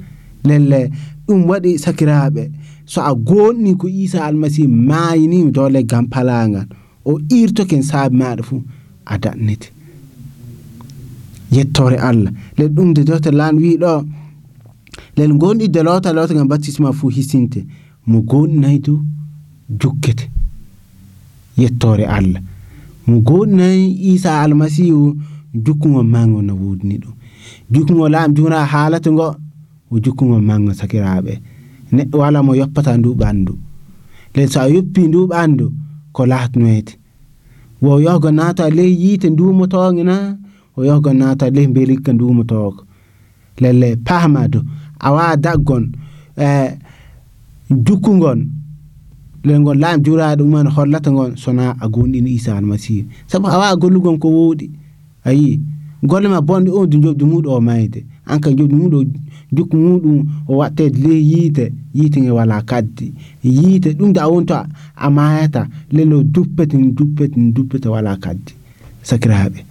lelle 0.48 0.82
ɗum 1.28 1.42
waɗi 1.50 1.72
sakiraɓe 1.84 2.44
so 2.92 3.00
a 3.02 3.12
goɗni 3.28 3.72
ko 3.80 3.88
isa 4.04 4.20
almasihu 4.28 4.70
mayinimi 4.90 5.52
dow 5.56 5.68
leggam 5.76 6.06
palagal 6.14 6.68
o 7.10 7.20
irtoken 7.40 7.82
saabi 7.90 8.16
maɗa 8.22 8.44
fuu 8.48 8.60
a 9.06 9.16
daɗnete 9.24 9.68
yettore 11.56 11.98
allah 12.10 12.32
le 12.58 12.66
ɗum 12.76 12.90
de 12.96 13.02
dota 13.10 13.32
lan 13.40 13.56
wi 13.62 13.78
ɗo 13.84 13.92
lel 15.18 15.34
gonɗidde 15.34 15.82
lota 15.84 16.14
lota 16.14 16.34
gam 16.34 16.48
baptisme 16.48 16.94
fuu 16.94 17.10
hisinte 17.10 17.66
mo 18.08 18.22
gonɗinayi 18.22 18.80
du 18.80 19.02
jukkete. 19.80 20.30
Yettore 21.58 22.06
allah 22.06 22.42
mo 23.08 23.20
gonɗinayi 23.28 24.14
isa 24.14 24.42
almasihu 24.42 25.16
jukkugo 25.54 26.04
mango 26.04 26.42
no 26.42 26.54
wudni 26.56 26.98
ɗum 27.02 27.14
jukkugo 27.72 28.10
laam 28.10 28.34
juna 28.36 28.66
haalata 28.66 29.12
ngo 29.12 29.36
o 29.92 30.00
jukkugo 30.04 30.40
mango 30.42 30.72
sakiraɓe 30.74 31.34
neɗɗo 31.96 32.18
wala 32.24 32.44
mo 32.44 32.52
yoppata 32.60 32.98
ndu 32.98 33.10
ɓandu 33.22 33.54
len 34.36 34.48
so 34.52 34.60
a 34.62 34.68
yoppi 34.74 35.02
ndu 35.08 35.20
ɓandu 35.32 35.66
ko 36.16 36.22
latnoyete 36.26 36.94
wo 37.82 38.00
yohgo 38.06 38.30
naata 38.32 38.70
ley 38.70 38.92
yiite 39.02 39.30
ndumotoge 39.30 40.04
na 40.04 40.38
o 40.78 40.84
yohgo 40.86 41.14
naata 41.14 41.50
ley 41.56 41.68
belikka 41.68 42.14
ndumotogo 42.14 42.82
lelle 43.62 43.96
pahma 44.08 44.48
do 44.48 44.62
awawa 45.00 45.38
daggon 45.38 45.92
e 46.38 46.78
jukkugon 47.70 48.48
lel 49.44 49.60
ngol 49.62 49.78
laami 49.80 50.04
juraɗo 50.04 50.44
ɗumen 50.44 50.68
hollata 50.68 51.12
gon 51.12 51.36
sona 51.38 51.76
a 51.80 51.88
gonɗini 51.88 52.32
isa 52.36 52.58
almasihu. 52.58 53.08
Saabu 53.28 53.48
a 53.48 53.58
wawa 53.58 53.76
gollugon 53.76 54.20
ko 54.20 54.28
woɗi 54.30 54.70
ayi 55.26 55.60
golle 56.04 56.28
ma 56.28 56.42
bonde 56.42 56.70
on 56.70 56.88
du 56.88 57.00
jobdi 57.02 57.26
muɗum 57.26 57.54
o 57.54 57.62
mayde. 57.62 58.06
An 58.26 58.40
ka 58.40 58.50
jobdi 58.52 58.76
muɗum 58.76 59.06
jukku 59.52 59.76
muɗum 59.78 60.26
o 60.48 60.58
wattede 60.58 60.98
ley 61.00 61.22
yiite 61.24 61.72
yiite 61.94 62.18
nge 62.22 62.32
wala 62.32 62.62
kaddi. 62.62 63.14
Yiite 63.44 63.96
ɗum 63.98 64.12
de 64.14 64.20
a 64.20 64.28
wonto 64.28 64.56
a 64.96 65.10
mayata 65.10 65.68
lelo 65.92 66.24
duppete 66.24 66.76
duppete 66.78 67.38
duppete 67.54 67.88
wala 67.88 68.18
kaddi. 68.18 68.54
Sakiraɓe 69.04 69.64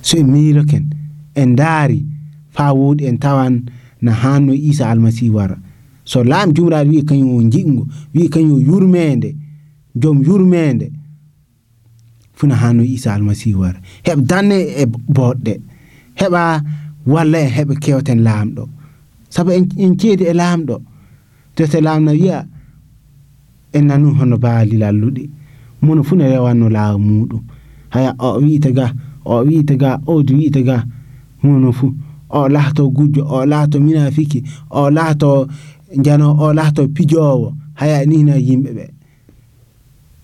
so 0.00 0.16
en 0.16 0.24
miiloken 0.30 0.84
en 1.34 1.54
daari 1.54 2.04
fa 2.50 2.72
woɗi 2.72 3.04
en 3.04 3.18
tawan 3.18 3.62
na 4.02 4.12
hanno 4.12 4.52
isa 4.54 4.90
almasihu 4.90 5.36
wara 5.36 5.56
so 6.04 6.24
laam 6.24 6.52
jumraɗo 6.52 6.90
wi 6.90 7.02
kañum 7.08 7.30
o 7.36 7.42
jiɗgo 7.52 7.82
wi 8.14 8.28
kañum 8.28 8.56
o 8.56 8.60
yurmede 8.60 9.36
joom 9.94 10.22
yurmede 10.22 10.92
funa 12.34 12.54
hanno 12.54 12.82
isa 12.82 13.14
almasihu 13.14 13.60
wara 13.60 13.80
heɓ 14.06 14.18
danne 14.30 14.56
e 14.82 14.84
boɗɗe 14.86 15.54
heɓa 16.20 16.42
walla 17.06 17.38
en 17.38 17.50
heɓa 17.56 17.74
kewten 17.82 18.20
laamɗo 18.26 18.68
saabu 19.28 19.50
en 19.52 19.92
ceedi 20.00 20.24
e 20.24 20.32
laamɗo 20.40 20.76
tete 21.54 21.80
laamna 21.80 22.12
wiya 22.12 22.46
en 23.72 23.84
nanu 23.86 24.14
hono 24.18 24.36
baali 24.38 24.76
lalluɗi 24.82 25.24
mono 25.82 26.02
fu 26.02 26.16
ne 26.16 26.24
rewanno 26.32 26.68
laawa 26.68 26.98
muɗum 26.98 27.42
haya 27.90 28.14
o 28.18 28.40
wiite 28.40 28.70
ga 28.72 28.86
o 29.24 29.44
wiite 29.46 29.76
ga 29.76 30.00
o 30.06 30.22
du 30.22 30.34
wiite 30.36 30.62
ga 30.68 30.84
mono 31.42 31.72
fu 31.72 31.94
o 32.30 32.48
laato 32.48 32.90
gujjo 32.90 33.22
o 33.28 33.46
laato 33.46 33.80
minafiki 33.80 34.44
o 34.70 34.90
laato 34.90 35.48
jano 36.04 36.36
o 36.40 36.52
laato 36.52 36.88
pijowo 36.88 37.54
haya 37.74 38.04
nina 38.06 38.34
yimɓe 38.36 38.70
ɓe 38.76 38.86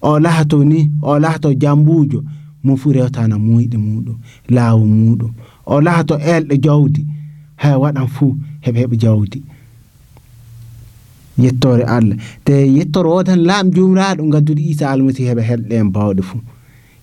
o 0.02 0.18
laato 0.20 0.64
ni 0.64 0.90
o 1.02 1.18
laato 1.18 1.52
jambujo 1.54 2.25
mo 2.64 2.76
fu 2.76 2.92
rewtana 2.92 3.37
muyɗe 3.38 3.76
muɗum 3.76 4.16
laawu 4.49 4.84
muɗum 4.87 5.32
o 5.66 5.80
laato 5.80 6.14
elɗo 6.18 6.56
jawdi 6.64 7.06
hay 7.56 7.75
waɗan 7.82 8.08
fuu 8.14 8.37
heɓe 8.64 8.78
heɓa 8.82 8.96
jawdi 9.02 9.42
yettore 11.38 11.84
allah 11.84 12.16
te 12.44 12.52
yettore 12.76 13.08
o 13.08 13.23
tan 13.23 13.40
laam 13.49 13.70
jumraɗo 13.75 14.23
gaddude 14.32 14.62
isa 14.62 14.90
almasihu 14.90 15.28
heɓa 15.30 15.42
helɗe 15.50 15.75
en 15.80 15.90
bawɗe 15.94 16.23
fuu 16.23 16.40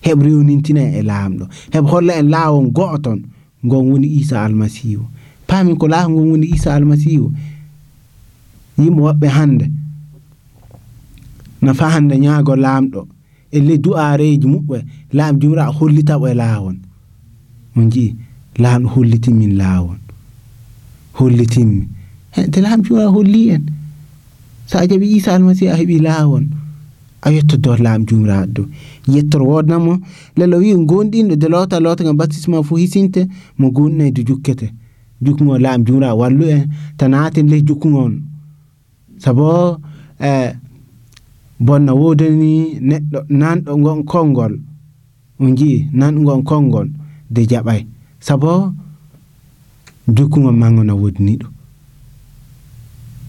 heɓ 0.06 0.18
rewnintina 0.24 0.82
e 0.98 1.02
laamɗo 1.02 1.44
heɓ 1.74 1.84
holla 1.90 2.12
en 2.20 2.28
laawol 2.30 2.70
go'o 2.76 2.98
ton 2.98 3.18
ngon 3.66 3.84
woni 3.90 4.08
isa 4.20 4.36
almasihu 4.44 5.04
paamin 5.48 5.76
ko 5.80 5.86
laaha 5.88 6.08
ngon 6.10 6.28
woni 6.30 6.46
isa 6.56 6.74
almasihu 6.74 7.26
yimɓe 8.78 9.00
woɓɓe 9.06 9.26
hande 9.36 9.66
nafa 11.64 11.86
hande 11.94 12.14
ñaago 12.24 12.54
laamɗo 12.64 13.00
e 13.52 13.58
ley 13.66 13.78
du'areji 13.84 14.46
muɓɓe 14.54 14.76
laam 15.16 15.34
jumra 15.40 15.64
hollitaɓo 15.78 16.24
e 16.32 16.34
laawon 16.40 16.76
on 17.76 17.86
jii 17.92 18.10
laamɗo 18.62 18.88
hollitinmin 18.94 19.52
laawon 19.60 19.98
hollitinmi 21.18 21.84
te 22.52 22.58
laam 22.64 22.80
jura 22.86 23.06
holli 23.14 23.42
en 23.54 23.62
so 24.66 24.78
a 24.78 24.86
jaɓi 24.90 25.06
isa 25.16 25.34
almasi 25.36 25.64
a 25.68 25.74
heɓi 25.80 25.96
laawol 26.06 26.44
a 27.22 27.28
yettodo 27.34 27.76
laam 27.84 28.00
jumraɗo 28.08 28.42
yettor 28.42 28.66
wodnamo 29.08 29.98
lelo 30.36 30.58
wi 30.58 30.74
gonɗinɗo 30.74 31.36
de 31.36 31.48
lota 31.48 31.80
lota 31.80 32.04
gam 32.04 32.16
baptisme 32.16 32.62
fo 32.62 32.76
hisinte 32.76 33.28
mo 33.58 33.70
gonɗinayde 33.70 34.24
jukkete 34.24 34.72
jukkugo 35.20 35.58
laam 35.58 35.84
jura 35.84 36.14
wallu 36.14 36.44
en 36.48 36.68
tanatin 36.96 37.48
le 37.48 37.62
jukkugon 37.62 38.22
sabo 39.18 39.78
e 40.20 40.54
bonna 41.60 41.92
wodani 41.94 42.78
neɗɗo 42.80 43.18
nanɗo 43.28 43.76
gon 43.76 44.04
konngol 44.04 44.58
on 45.40 45.54
jii 45.56 45.88
ngon 45.94 46.42
konngol 46.42 46.88
de 47.30 47.42
jaɓay 47.50 47.86
sabo 48.20 48.72
jukkugo 50.08 50.52
mango 50.52 50.84
na 50.84 50.94
wodani 50.94 51.36
ɗo. 51.36 51.46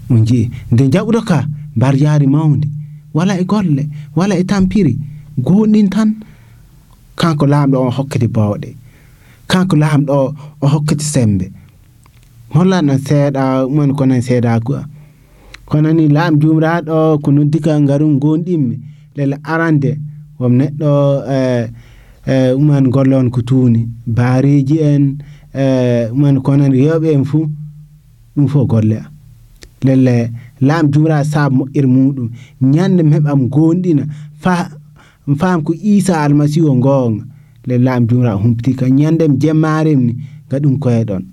On 0.10 0.26
jii 0.26 0.50
nde 0.72 0.84
jaɓuɗo 0.94 1.22
ka 1.30 1.48
mbar 1.76 1.96
jaari 1.98 2.28
mawdi 2.28 2.68
wala 3.14 3.40
e 3.40 3.46
golle 3.46 3.90
wala 4.16 4.36
e 4.38 4.44
tampiri 4.44 4.98
gonɗin 5.38 5.90
tan 5.90 6.10
kanko 7.16 7.46
laamɗo 7.46 7.78
o 7.88 7.90
hokkiti 7.90 8.28
bawɗe. 8.28 8.70
Kanko 9.48 9.76
laamɗo 9.76 10.34
o 10.62 10.68
hokkiti 10.68 11.04
sembe. 11.06 11.46
Hollano 12.54 12.94
seeɗa 12.98 13.66
umani 13.68 13.94
konan 13.94 14.22
seeɗa 14.22 14.60
kua 14.66 14.86
kono 15.66 15.90
ni 15.94 16.08
laam 16.08 16.34
jumraɗo 16.42 17.18
ko 17.24 17.32
noddikal 17.32 17.82
ngarum 17.82 18.20
gonɗinmi 18.22 18.76
lele 19.16 19.36
arande 19.44 19.92
wom 20.40 20.54
neɗɗo 20.60 20.92
e, 21.38 21.40
e 22.28 22.54
uman 22.54 22.90
golle 22.94 23.16
on 23.16 23.30
ko 23.32 23.42
tuuni. 23.42 23.88
Baariji 24.06 24.78
en 24.80 25.18
e 25.54 25.66
uman 26.12 26.42
konan 26.42 26.72
rewɓe 26.72 27.10
en 27.14 27.24
fuu 27.26 27.48
ɗum 28.36 28.48
fof 28.48 28.68
golle 28.68 28.98
a 29.02 29.06
lelle 29.86 30.32
laam 30.62 30.86
jumiraɗo 30.92 31.26
saabu 31.32 31.56
moƴƴere 31.58 31.88
muɗum 31.88 32.30
ñande 32.62 33.02
mi 33.04 33.12
heɓam 33.16 33.50
gonɗina 33.50 34.04
faa 34.40 34.70
fam 35.40 35.64
ko 35.64 35.74
isa 35.74 36.22
almasihu 36.22 36.68
o 36.72 36.76
gonga 36.76 37.24
le 37.68 37.78
laam 37.78 38.08
jumra 38.08 38.34
humpiti 38.36 38.74
ka 38.80 38.86
ñande 38.90 39.28
mi 39.28 39.38
jemmarem 39.42 40.00
ni 40.08 40.14
gaɗum 40.50 40.76
koyeɗon 40.84 41.24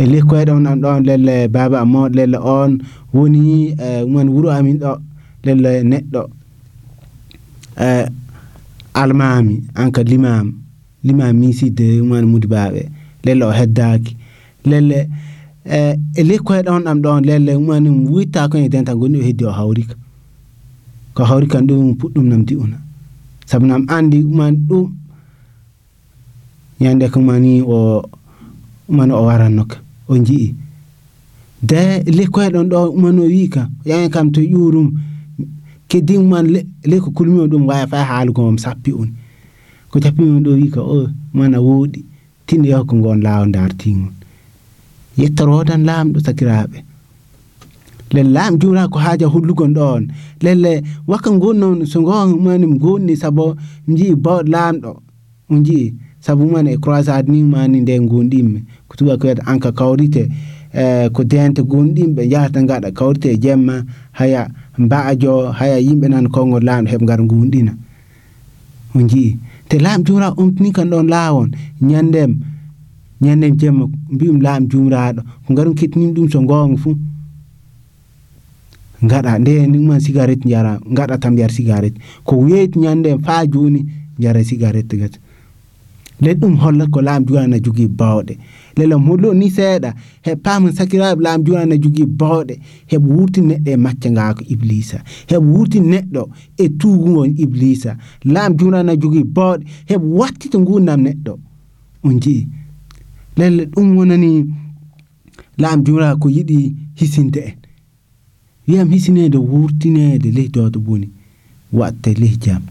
e 0.00 0.02
li 0.12 0.18
koyeɗon 0.28 0.66
an 0.70 0.80
ɗon 0.82 0.98
lelle 1.08 1.48
baba 1.54 1.78
amo 1.84 2.08
lelle 2.16 2.38
on 2.40 2.70
woni 3.14 3.42
e 3.76 4.04
man 4.12 4.28
wuro 4.32 4.48
amin 4.56 4.78
ɗo 4.82 4.92
lelle 5.44 5.70
neɗɗo 5.90 6.22
e 7.76 7.90
almami 9.00 9.54
an 9.80 9.90
ka 9.94 10.02
limam 10.10 10.46
limam 11.06 11.32
misidde 11.40 11.86
man 12.10 12.24
mudibaɓe 12.32 12.82
lelle 13.24 13.44
o 13.44 13.52
heddaki 13.58 14.12
lelle 14.70 14.98
e 15.68 15.78
e 16.16 16.22
lekkoye 16.28 16.62
ɗon 16.66 16.82
ɗam 16.88 16.98
ɗon 17.04 17.20
lelle 17.28 17.52
umani 17.60 17.90
witta 18.12 18.48
ko 18.50 18.56
e 18.58 18.68
denta 18.72 18.94
gonni 19.00 19.18
o 19.20 19.22
heddi 19.28 19.44
o 19.44 19.52
hawrika 19.58 19.94
ko 21.14 21.24
hawri 21.24 21.46
kan 21.52 21.66
ɗum 21.66 21.96
puɗɗum 21.98 22.26
nam 22.30 22.42
di'una 22.48 22.76
sabu 23.46 23.66
nam 23.66 23.82
andi 23.88 24.18
umani 24.24 24.56
ɗum 24.68 24.86
ñande 26.80 27.06
ko 27.12 27.18
mani 27.20 27.62
o 27.62 28.02
umani 28.90 29.12
o 29.12 29.22
waranno 29.28 29.64
ka 29.70 29.76
o 30.08 30.14
jii 30.26 30.54
de 31.62 32.02
lekkoye 32.16 32.48
ɗon 32.54 32.66
ɗo 32.72 32.78
umani 32.96 33.20
o 33.20 33.26
wi 33.34 33.48
ka 33.54 33.62
yaen 33.88 34.10
kam 34.10 34.30
to 34.34 34.40
ƴurum 34.40 34.88
keddi 35.88 36.16
uman 36.16 36.46
lekko 36.90 37.10
kulmi 37.16 37.38
o 37.44 37.46
ɗum 37.46 37.66
waya 37.68 37.86
fay 37.86 38.04
haalugo 38.10 38.42
sappi 38.58 38.90
on 38.92 39.10
ko 39.90 40.00
cappimi 40.00 40.40
ɗo 40.44 40.50
wi 40.58 40.66
ka 40.74 40.80
o 40.80 41.08
mana 41.36 41.58
woɗi 41.60 42.00
tinno 42.46 42.66
yaw 42.72 42.84
ko 42.88 42.96
ngon 42.96 43.20
laaw 43.22 43.44
dartingol 43.54 44.12
yettorodan 45.20 45.82
laamɗo 45.88 46.18
sakiraɓe 46.26 46.78
lel 48.12 48.28
lam 48.32 48.58
jura 48.60 48.88
ko 48.88 48.98
haja 48.98 49.26
hullugon 49.26 49.72
ɗon 49.74 50.02
lelle 50.42 50.82
wakka 51.06 51.30
gonnon 51.30 51.86
so 51.86 52.00
gomani 52.02 52.66
mi 52.66 52.78
gonni 52.78 53.16
sabo 53.16 53.56
jii 53.88 54.14
bawɗo 54.14 54.48
laamɗo 54.52 54.90
o 55.50 55.54
jii 55.66 55.94
saabu 56.20 56.46
mani 56.46 56.70
e 56.72 56.78
croisade 56.78 57.28
ni 57.32 57.42
mani 57.42 57.80
nde 57.80 57.98
gonɗinmi 57.98 58.60
ko 58.88 58.96
tuba 58.96 59.16
ko 59.18 59.24
wiyata 59.26 59.42
anka 59.46 59.72
kawrite 59.72 60.28
e 60.72 61.08
ko 61.14 61.24
dente 61.24 61.62
gonɗimɓe 61.62 62.28
jahata 62.30 62.60
gaɗa 62.62 62.90
kawrite 62.92 63.36
jemma 63.42 63.82
haya 64.12 64.48
mbaajo 64.78 65.50
haya 65.58 65.78
yimɓe 65.86 66.06
nan 66.08 66.28
konngol 66.28 66.62
laamɗo 66.64 66.88
heɓe 66.92 67.04
gara 67.06 67.22
gonɗina 67.24 67.72
o 68.94 69.00
jii 69.02 69.36
te 69.68 69.78
laam 69.78 70.02
jumra 70.04 70.34
umtini 70.36 70.70
kan 70.72 70.88
ɗon 70.90 71.08
laawon 71.08 71.50
ñandem 71.80 72.32
ñanden 73.22 73.56
jemma 73.58 73.84
mbiyum 74.10 74.40
laam 74.40 74.66
jumraɗo 74.70 75.22
ko 75.46 75.54
garum 75.54 75.74
kettinim 75.74 76.12
ɗum 76.14 76.28
so 76.30 76.40
gonga 76.42 76.76
fuu 76.76 76.94
gaɗa 79.02 79.38
nde 79.38 79.66
ndima 79.66 80.00
cigarette 80.00 80.48
jara 80.48 80.78
gaɗa 80.96 81.18
tam 81.18 81.36
yar 81.38 81.50
cigarette. 81.50 81.98
Ko 82.24 82.36
weyti 82.36 82.78
ñande 82.78 83.18
fa 83.24 83.46
joni 83.46 83.86
jara 84.18 84.44
cigarette 84.44 84.96
gati. 84.96 85.18
Le 86.20 86.34
ɗum 86.34 86.56
holla 86.56 86.86
ko 86.86 87.00
laam 87.02 87.24
juwana 87.26 87.58
jogui 87.58 87.88
bawɗe. 87.88 88.38
Lela 88.76 88.96
mollo 88.98 89.34
ni 89.34 89.50
seeɗa 89.50 89.94
he 90.22 90.36
paama 90.36 90.70
sakiraɓe 90.72 91.20
laam 91.22 91.42
juwana 91.44 91.76
jogui 91.76 92.06
bawɗe 92.06 92.54
heɓe 92.90 93.06
wurti 93.06 93.40
neɗɗo 93.40 93.70
e 93.70 93.76
macca 93.76 94.08
ngako 94.10 94.42
iblisa. 94.48 94.98
Heɓe 95.28 95.46
wurti 95.52 95.80
neɗɗo 95.80 96.28
e 96.58 96.68
tuugugon 96.68 97.34
iblisa. 97.36 97.96
Laam 98.24 98.56
juwana 98.56 98.96
jogui 98.96 99.24
bawɗe 99.24 99.64
heɓe 99.90 100.06
wattita 100.18 100.58
nguurdam 100.58 101.00
neɗɗo. 101.02 101.38
On 102.04 102.20
jii 102.20 102.46
lelle 103.36 103.66
ɗum 103.66 103.96
wonani 103.96 104.46
laam 105.58 105.82
juwana 105.84 106.16
ko 106.16 106.28
yiɗi 106.28 106.74
hisinte 106.94 107.36
en 107.38 107.61
wiyam 108.68 108.90
hisinede 108.90 109.38
wurtinede 109.38 110.30
ley 110.30 110.48
dodo 110.48 110.80
boni 110.80 111.08
watta 111.72 112.10
ley 112.22 112.36
jam. 112.44 112.62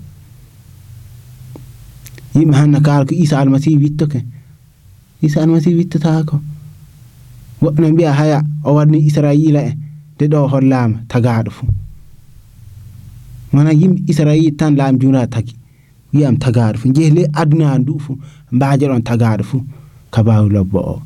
Yimɓe 2.36 2.56
hanna 2.56 2.80
kala 2.80 3.06
ko 3.06 3.14
isa 3.16 3.40
almasihu 3.40 3.80
wittoke 3.84 4.20
isa 5.22 5.42
almasihu 5.44 5.78
wittotako 5.78 6.40
woɓɓe 7.62 7.80
ne 7.82 7.92
mbiya 7.92 8.14
haya 8.14 8.38
o 8.64 8.74
warni 8.76 8.98
israila 9.10 9.62
en 9.70 9.76
de 10.18 10.26
ɗo 10.28 10.48
hollama 10.52 10.98
tagaɗo 11.12 11.52
fuu 11.52 11.68
wona 13.54 13.72
yimɓe 13.74 14.00
israil 14.12 14.56
tan 14.56 14.76
laam 14.80 14.96
jumra 15.00 15.28
tagi 15.28 15.56
wiyam 16.14 16.36
tagaɗo 16.38 16.78
fuu 16.82 16.94
jeehi 16.96 17.12
ley 17.18 17.28
aduna 17.34 17.78
ndu 17.78 18.00
fuu 18.00 18.18
mbaje 18.52 18.86
ɗon 18.88 19.04
tagaɗo 19.04 19.44
fuu 19.44 19.62
kabaru 20.14 20.50
lobbo 20.50 20.80
o. 20.80 21.02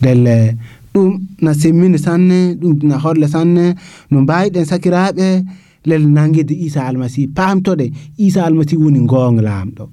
Ndelle 0.00 0.56
ɗum 0.94 1.20
na 1.42 1.54
semmini 1.54 1.98
sanne 1.98 2.54
ɗum 2.60 2.82
na 2.88 2.96
holle 2.98 3.26
sanne 3.28 3.74
no 4.10 4.20
mbawiɗen 4.22 4.64
sakiraɓe 4.70 5.44
lel 5.88 6.04
nangede 6.08 6.54
isa 6.66 6.86
almasihu 6.88 7.32
pamtoɗe 7.36 7.86
isa 8.18 8.44
almasihu 8.46 8.84
woni 8.84 9.00
gonga 9.06 9.42
laamɗo. 9.42 9.84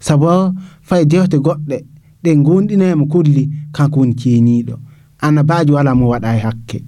Saabu 0.00 0.54
fay 0.82 1.04
jewte 1.10 1.36
goɗɗe 1.46 1.76
ɗe 2.22 2.30
gondinemo 2.46 3.06
kolli 3.06 3.48
kanko 3.72 4.00
woni 4.00 4.14
ceeniɗo 4.20 4.74
annabaji 5.20 5.70
wala 5.72 5.94
mo 5.94 6.08
waɗa 6.12 6.36
e 6.36 6.40
hakke. 6.46 6.78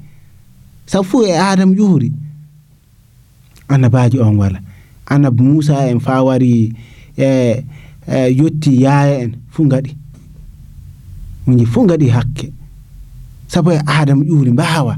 Sabu 0.87 1.05
fo 1.05 1.17
e 1.27 1.33
adama 1.33 1.75
ƴuuri 1.75 2.13
annabaji 3.69 4.19
on 4.21 4.37
wala. 4.37 4.61
Annabi 5.07 5.43
moussa 5.43 5.91
en 5.91 6.01
fa 6.01 6.23
wari 6.23 6.73
e 7.17 7.65
e 8.07 8.19
yetti 8.39 8.81
yaya 8.83 9.21
en 9.23 9.37
fuu 9.51 9.67
gaɗi 9.69 9.93
uji 11.47 11.67
fuu 11.67 11.87
gaɗi 11.87 12.09
hakke. 12.09 12.53
sabu 13.53 13.71
e 13.73 13.81
adama 13.87 14.23
ƴuuri 14.25 14.53
mbawa 14.53 14.95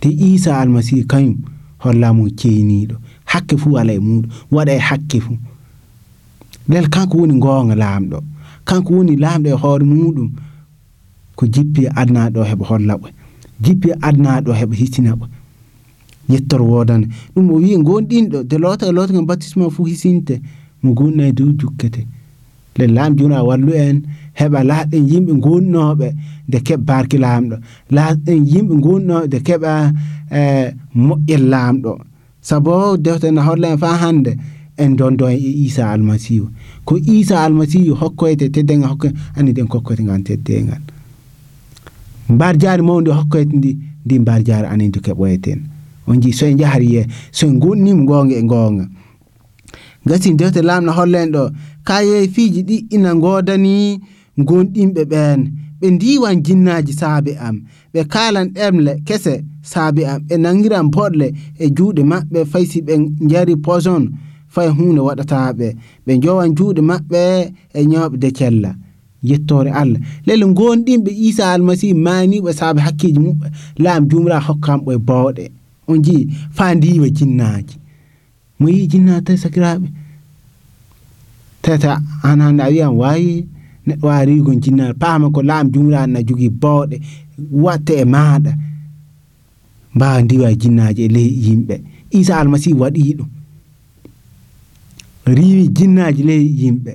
te 0.00 0.08
isa 0.08 0.58
almasihu 0.60 1.06
kañum 1.10 1.36
hollamo 1.82 2.28
ceyniɗo 2.38 2.96
hakke 3.24 3.56
fuu 3.56 3.78
ala 3.78 3.92
e 3.92 3.98
muɗum 3.98 4.30
waɗa 4.54 4.72
e 4.72 4.78
hakke 4.78 5.20
fuu. 5.20 5.36
Lel 6.68 6.88
kanko 6.88 7.18
woni 7.18 7.34
gonga 7.38 7.74
laamɗo. 7.74 8.18
Kanko 8.64 8.90
woni 8.96 9.16
laamɗo 9.16 9.48
e 9.48 9.56
hoore 9.62 9.84
muɗum 9.84 10.28
ko 11.36 11.46
jippi 11.46 11.80
e 11.86 11.90
adnaɗo 12.00 12.40
heɓa 12.50 12.64
holla 12.70 12.94
ɓe 13.02 13.08
jippi 13.64 13.88
e 13.90 13.94
adnaɗo 14.08 14.50
heɓa 14.60 14.74
hisina 14.80 15.12
ɓe 15.20 15.26
yettoro 16.28 16.64
wodande 16.64 17.06
ɗum 17.34 17.50
o 17.50 17.54
wi 17.62 17.76
gonɗinɗo 17.86 18.38
te 18.48 18.58
looto 18.58 18.86
e 18.86 18.92
looto 18.92 19.12
ngam 19.12 19.26
baptisme 19.26 19.70
fuu 19.70 19.84
hisinte 19.90 20.40
mo 20.82 20.92
gonɗa 20.94 21.26
e 21.28 21.32
dow 21.32 21.50
jukkete. 21.58 22.06
Le 22.78 22.86
lam 22.86 23.16
juna 23.18 23.42
wallu 23.44 23.72
en 23.74 24.02
heɓa 24.38 24.60
laaɗen 24.64 25.04
yimɓe 25.10 25.32
gonnoɓe 25.44 26.08
nde 26.48 26.58
keɓ 26.66 26.80
barki 26.88 27.18
lamɗo. 27.18 27.56
Laaɗen 27.90 28.40
yimɓe 28.46 28.74
gonnoɓe 28.84 29.26
nde 29.26 29.38
keɓa 29.46 29.92
e 30.30 30.42
moƴƴel 30.94 31.44
lamɗo. 31.52 31.92
Sabo 32.40 32.96
defte 32.96 33.30
no 33.30 33.42
holla 33.42 33.72
en 33.72 33.78
fa 33.78 33.96
hande 34.02 34.36
en 34.78 34.94
dondo 34.96 35.28
e 35.28 35.36
isa 35.36 35.90
almasihu. 35.90 36.46
Ko 36.84 36.96
isa 36.96 37.42
almasihu 37.44 37.94
hokkoyte 37.94 38.48
teddenga 38.54 38.86
hokko 38.86 39.08
ani 39.36 39.52
den 39.52 39.66
kokkoyte 39.66 40.02
ngan 40.02 40.22
teddengal. 40.22 40.80
Mbar 42.28 42.56
jaari 42.58 42.82
mawde 42.82 43.10
hokkoyte 43.10 43.52
ndi 43.56 43.76
ndi 44.04 44.18
mbar 44.18 44.42
jaari 44.44 44.66
anen 44.68 44.92
to 44.92 45.00
keɓoyten. 45.00 45.58
On 46.06 46.20
ji 46.20 46.32
so 46.32 46.46
en 46.46 46.56
jahari 46.56 46.92
ye 46.94 47.06
so 47.32 47.46
en 47.46 47.58
gonnim 47.58 48.06
gonga 48.06 48.34
e 48.38 48.42
gonga 48.42 48.88
gasi 50.08 50.28
defte 50.38 50.60
lamɗo 50.68 50.90
holla 50.98 51.18
en 51.24 51.30
ɗo 51.34 51.42
kayefiji 51.88 52.60
ɗi 52.68 52.76
ina 52.94 53.10
godani 53.22 53.74
gonɗinɓe 54.48 55.02
ɓen 55.12 55.40
ɓe 55.80 55.86
diwan 56.00 56.36
jinnaji 56.46 56.92
saabe 57.00 57.32
am. 57.46 57.56
Ɓe 57.92 58.00
kalan 58.12 58.48
ɗemle 58.56 58.92
kese 59.06 59.34
saabe 59.70 60.02
am. 60.12 60.20
Ɓe 60.28 60.34
nangiran 60.44 60.86
boɗle 60.94 61.26
e 61.62 61.66
juuɗe 61.76 62.02
maɓɓe 62.10 62.38
faysi 62.52 62.78
ɓe 62.86 62.94
jari 63.30 63.54
poison 63.64 64.02
fay 64.54 64.68
hunde 64.76 65.00
waɗataɓe 65.08 65.66
ɓe 66.06 66.12
jowan 66.22 66.50
juuɗe 66.56 66.80
maɓɓe 66.90 67.20
e 67.78 67.80
ñawɓe 67.90 68.16
de 68.22 68.28
cella 68.38 68.70
yettore 69.28 69.70
allah 69.80 70.00
lele 70.26 70.44
gonɗinɓe 70.58 71.10
isa 71.28 71.44
almasihu 71.52 71.96
maniɓe 72.06 72.50
saabe 72.58 72.80
hakkiji 72.86 73.18
mum 73.24 73.38
laam 73.84 74.02
jumra 74.10 74.36
hokkama 74.46 74.92
e 74.94 74.98
bawɗe 75.08 75.44
on 75.90 75.98
jii 76.06 76.22
fa 76.56 76.74
ndiwa 76.74 77.08
jinnaji 77.16 77.76
mo 78.58 78.66
yi 78.68 78.86
jinnaji 78.90 79.24
tawi 79.26 79.38
sakiraɓe 79.42 79.88
tata 81.62 81.92
an 82.22 82.40
hande 82.40 82.62
a 82.62 82.68
wiyan 82.72 82.94
wayi 83.00 83.46
neɗɗo 83.86 84.06
wawi 84.08 84.24
rigon 84.28 84.58
jinnaɗo 84.62 84.94
paama 85.02 85.26
ko 85.34 85.40
laam 85.48 85.66
jumra 85.72 86.00
na 86.12 86.18
jogii 86.26 86.50
bawɗe 86.62 86.96
watte 87.64 87.92
e 88.02 88.04
maaɗa 88.04 88.52
mbawa 89.94 90.22
ndiwa 90.22 90.48
jinnaji 90.60 91.02
e 91.04 91.08
ley 91.16 91.30
yimɓe 91.44 91.74
isa 92.18 92.32
almasihu 92.40 92.78
waɗi 92.82 93.02
ɗum 93.18 93.30
riwi 95.36 95.68
jinnaji 95.76 96.22
ley 96.30 96.42
yimɓe 96.60 96.92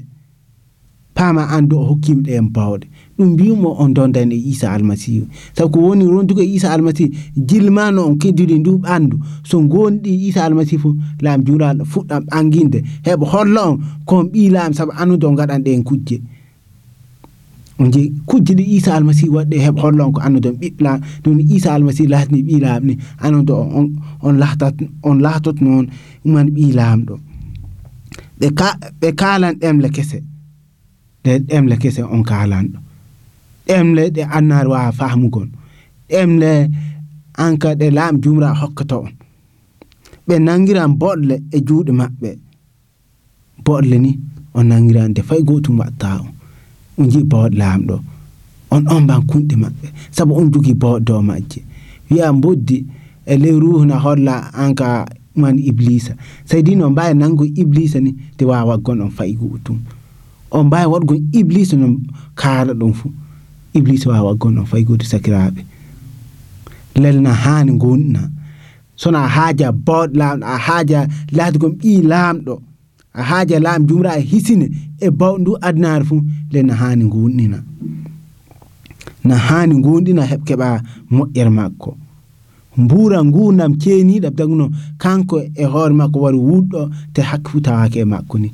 paama 1.15 1.41
andu 1.55 1.75
o 1.79 1.83
hokkima 1.89 2.21
ɗe 2.25 2.31
en 2.39 2.47
bawɗe 2.55 2.85
ɗum 3.17 3.29
mbiyumo 3.33 3.69
on 3.79 3.93
dondan 3.93 4.31
e 4.31 4.35
isa 4.35 4.71
almasihu 4.73 5.27
sabu 5.55 5.69
ko 5.73 5.79
woni 5.87 6.05
rondugo 6.05 6.41
e 6.41 6.45
isa 6.57 6.71
almasihu 6.73 7.09
jilmano 7.37 8.05
on 8.07 8.17
keddude 8.17 8.57
ndu 8.59 8.77
ɓandu 8.83 9.17
so 9.43 9.59
gonɗi 9.61 10.11
isa 10.29 10.45
almasihu 10.45 10.79
fo 10.81 10.89
laam 11.21 11.43
juraɗo 11.45 11.83
fuɗɗam 11.91 12.23
ɓanginde 12.29 12.79
heɓa 13.05 13.25
holla 13.31 13.61
on 13.69 13.77
kon 14.05 14.23
ɓi 14.31 14.49
laam 14.51 14.73
saabu 14.73 14.91
annude 14.97 15.25
o 15.27 15.31
gaɗan 15.37 15.61
ɗen 15.65 15.83
kujje 15.83 16.17
on 17.79 17.91
jeeyi 17.93 18.09
kujje 18.25 18.53
ɗe 18.57 18.63
isa 18.77 18.95
almasihu 18.97 19.33
waɗɗe 19.37 19.57
heɓa 19.65 19.79
holla 19.81 20.05
on 20.05 20.11
ko 20.13 20.19
annude 20.25 20.47
on 20.49 20.57
ɓiɓɓe 20.61 20.81
laam 20.83 20.99
ɗum 21.23 21.39
isa 21.55 21.73
almasihu 21.73 22.09
latni 22.09 22.41
ɓi 22.47 22.59
laam 22.65 22.81
ni 22.87 22.97
annude 23.21 23.51
on 23.53 23.87
on 24.21 24.33
lahtat 24.41 24.73
on 25.03 25.17
lahtot 25.21 25.61
noon 25.61 25.85
umani 26.25 26.51
ɓi 26.51 26.73
laamɗo 26.73 27.15
ɓe 29.01 29.09
kalan 29.15 29.53
ɗemle 29.61 29.89
kese 29.95 30.17
ɗe 31.23 31.39
ɗemle 31.47 31.77
kese 31.77 32.01
on 32.03 32.23
kalanɗo 32.23 32.79
ɗemle 33.67 34.09
ɗe 34.15 34.23
annaare 34.37 34.69
wawa 34.69 34.91
famugon 34.91 35.49
ɗemle 36.09 36.69
hanka 37.37 37.69
ɗe 37.79 37.87
laamu 37.91 38.19
jumra 38.23 38.53
hokkata 38.59 38.95
on. 38.97 39.11
Ɓe 40.27 40.35
nangiran 40.39 40.91
boɗle 40.99 41.35
e 41.51 41.57
juuɗe 41.67 41.91
maɓɓe. 41.99 42.29
Boɗle 43.65 43.97
ni 43.99 44.19
on 44.53 44.63
nangiran 44.67 45.13
de 45.15 45.21
fay 45.21 45.41
gotum 45.43 45.79
watta 45.79 46.19
on. 46.21 46.31
On 46.97 47.09
jii 47.11 47.23
bawɗe 47.23 47.55
laamɗo 47.57 47.95
on 48.71 48.83
on 48.87 49.01
mban 49.03 49.21
kunɗe 49.29 49.55
maɓɓe. 49.63 49.87
Saabu 50.11 50.33
on 50.39 50.51
jogii 50.51 50.73
bawɗe 50.81 50.99
dow 51.05 51.21
majje. 51.21 51.59
Wiya 52.09 52.33
boddi 52.33 52.85
e 53.25 53.37
ley 53.37 53.51
ruhna 53.59 53.95
holla 53.99 54.51
hanka 54.53 55.05
man 55.35 55.57
iblisa. 55.59 56.13
Saydi 56.45 56.75
no 56.75 56.89
mbawi 56.89 57.13
nango 57.15 57.45
iblisa 57.45 57.99
ni 57.99 58.11
de 58.37 58.45
wawa 58.45 58.65
waggon 58.75 59.01
on 59.01 59.09
fayi 59.09 59.33
gotum 59.35 59.79
on 60.51 60.65
mbawi 60.67 60.85
waɗgon 60.93 61.19
iblisa 61.33 61.75
no 61.77 61.97
kaala 62.35 62.73
ɗon 62.73 62.93
fuu. 62.93 63.11
Iblisa 63.73 64.09
wawa 64.09 64.33
gonno 64.35 64.65
fay 64.65 64.83
fayi 64.85 65.05
sakiraɓe 65.11 65.61
lel 66.95 67.03
lelna 67.15 67.33
hani 67.33 67.71
gonɗina 67.81 68.21
sona 68.95 69.19
a 69.25 69.27
haaja 69.35 69.71
bawɗe 69.71 70.15
lamɗo 70.19 70.45
a 70.45 70.57
haaja 70.65 70.99
laade 71.31 71.57
gon 71.61 71.73
ɓi 71.79 71.91
lamɗo 72.11 72.53
a 73.13 73.21
haaja 73.29 73.59
laam 73.59 73.81
jumra 73.87 74.11
a 74.13 74.21
hisine 74.29 74.67
e 74.99 75.07
bawɗe 75.19 75.39
ndu 75.41 75.51
adnare 75.67 76.03
fuu 76.09 76.21
lelna 76.53 76.73
hani 76.81 77.05
gonɗina 77.13 77.59
na 79.23 79.35
hani 79.37 79.75
gonɗina 79.81 80.23
heɓ 80.31 80.41
keɓa 80.47 80.69
moƴƴere 81.11 81.51
makko. 81.57 81.91
Mbura 82.77 83.23
ngurdam 83.23 83.71
ceeniiɗa 83.81 84.29
tagno 84.37 84.65
kanko 85.01 85.35
e 85.55 85.63
hoore 85.71 85.93
makko 85.99 86.17
wari 86.23 86.37
wuɗɗo 86.37 86.81
te 87.13 87.21
hakke 87.21 87.47
fu 87.51 87.57
tawaki 87.65 87.99
e 87.99 88.05
makko 88.05 88.35
ni. 88.43 88.49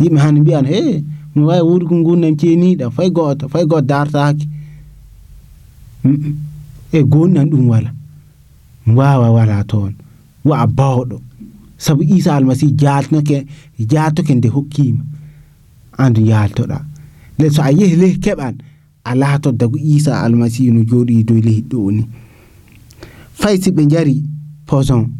Yimɓe 0.00 0.18
hani 0.24 0.40
mbiyan 0.40 0.66
he 0.72 0.80
mi 1.34 1.42
wawi 1.48 1.62
wuurgo 1.68 1.94
gurdam 2.06 2.34
ceeniɗam 2.40 2.90
fay 2.96 3.10
goto 3.10 3.48
fay 3.48 3.64
goto 3.70 3.86
dartaki 3.90 4.46
e 6.92 7.00
gonɗam 7.02 7.48
ɗum 7.50 7.64
wala. 7.68 7.90
Wawa 8.86 9.30
wala 9.36 9.64
toon 9.64 9.94
wa'a 10.44 10.66
bawɗo 10.66 11.16
sabu 11.78 12.02
isa 12.02 12.36
almasihu 12.36 12.72
jaltnoke 12.80 13.46
jaltoke 13.90 14.34
nde 14.34 14.48
hokkima 14.48 15.02
andu 16.02 16.20
yaltoɗa 16.30 16.78
nde 17.38 17.50
so 17.54 17.62
a 17.62 17.70
yehi 17.78 17.96
ley 17.96 18.14
keɓan 18.24 18.54
a 19.04 19.12
dago 19.60 19.78
isa 19.78 20.12
almasihu 20.24 20.72
no 20.74 20.80
joɗi 20.90 21.24
dow 21.28 21.40
leydi 21.46 21.62
ɗo 21.70 21.90
ni 21.96 22.02
fay 23.40 23.56
si 23.62 23.70
ɓe 23.70 23.82
jari 23.92 24.22
poison. 24.66 25.10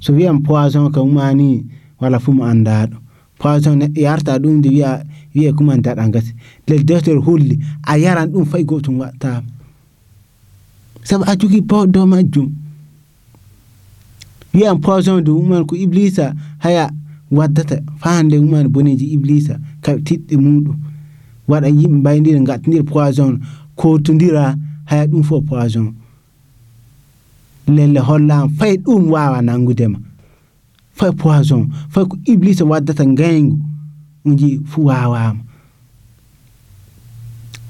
So 0.00 0.12
wiyan 0.12 0.42
poison 0.42 0.90
kam 0.92 1.08
umani 1.08 1.64
wala 2.00 2.18
fu 2.18 2.32
mo 2.32 2.44
andaɗo 2.44 2.96
poison 3.38 3.78
neɗɗo 3.78 4.00
yarta 4.00 4.38
ɗum 4.42 4.60
de 4.62 4.68
wiya 4.68 5.04
wiya 5.34 5.52
kuman 5.52 5.82
daɗa 5.82 6.08
gasi 6.10 6.34
lel 6.66 6.84
deftere 6.84 7.18
holli 7.20 7.58
a 7.82 7.98
yaran 7.98 8.28
ɗum 8.32 8.44
fay 8.46 8.64
gotum 8.64 8.98
wattama 8.98 9.46
saabu 11.02 11.24
a 11.26 11.36
jogui 11.36 11.60
bawɗe 11.60 11.92
dow 11.92 12.06
majjum. 12.06 12.48
Wiyan 14.54 14.80
poison 14.80 15.20
de 15.22 15.30
uman 15.30 15.64
ko 15.66 15.76
iblisa 15.76 16.34
haya 16.58 16.90
waddata. 17.30 17.80
Fande 18.00 18.34
uman 18.38 18.68
boneji 18.68 19.06
iblisa 19.14 19.58
kaɓe 19.82 20.00
tiɗɗe 20.06 20.36
muɗum. 20.36 20.76
Waɗa 21.48 21.68
yimɓe 21.68 21.96
mbaydira 21.98 22.40
gattodira 22.46 22.82
poison. 22.84 23.38
Kotodira 23.76 24.56
haya 24.84 25.06
ɗum 25.06 25.22
fof 25.22 25.44
poison. 25.46 25.94
Lelle 27.68 28.00
hollama 28.00 28.48
fay 28.58 28.76
ɗum 28.76 29.10
wawa 29.10 29.40
nangudema 29.42 29.98
fay 30.92 31.12
poison 31.12 31.68
fay 31.88 32.04
ko 32.04 32.16
iblisa 32.26 32.64
waddata 32.64 33.04
gaygu 33.04 33.56
uji 34.24 34.60
fu 34.70 34.86
wawama 34.86 35.40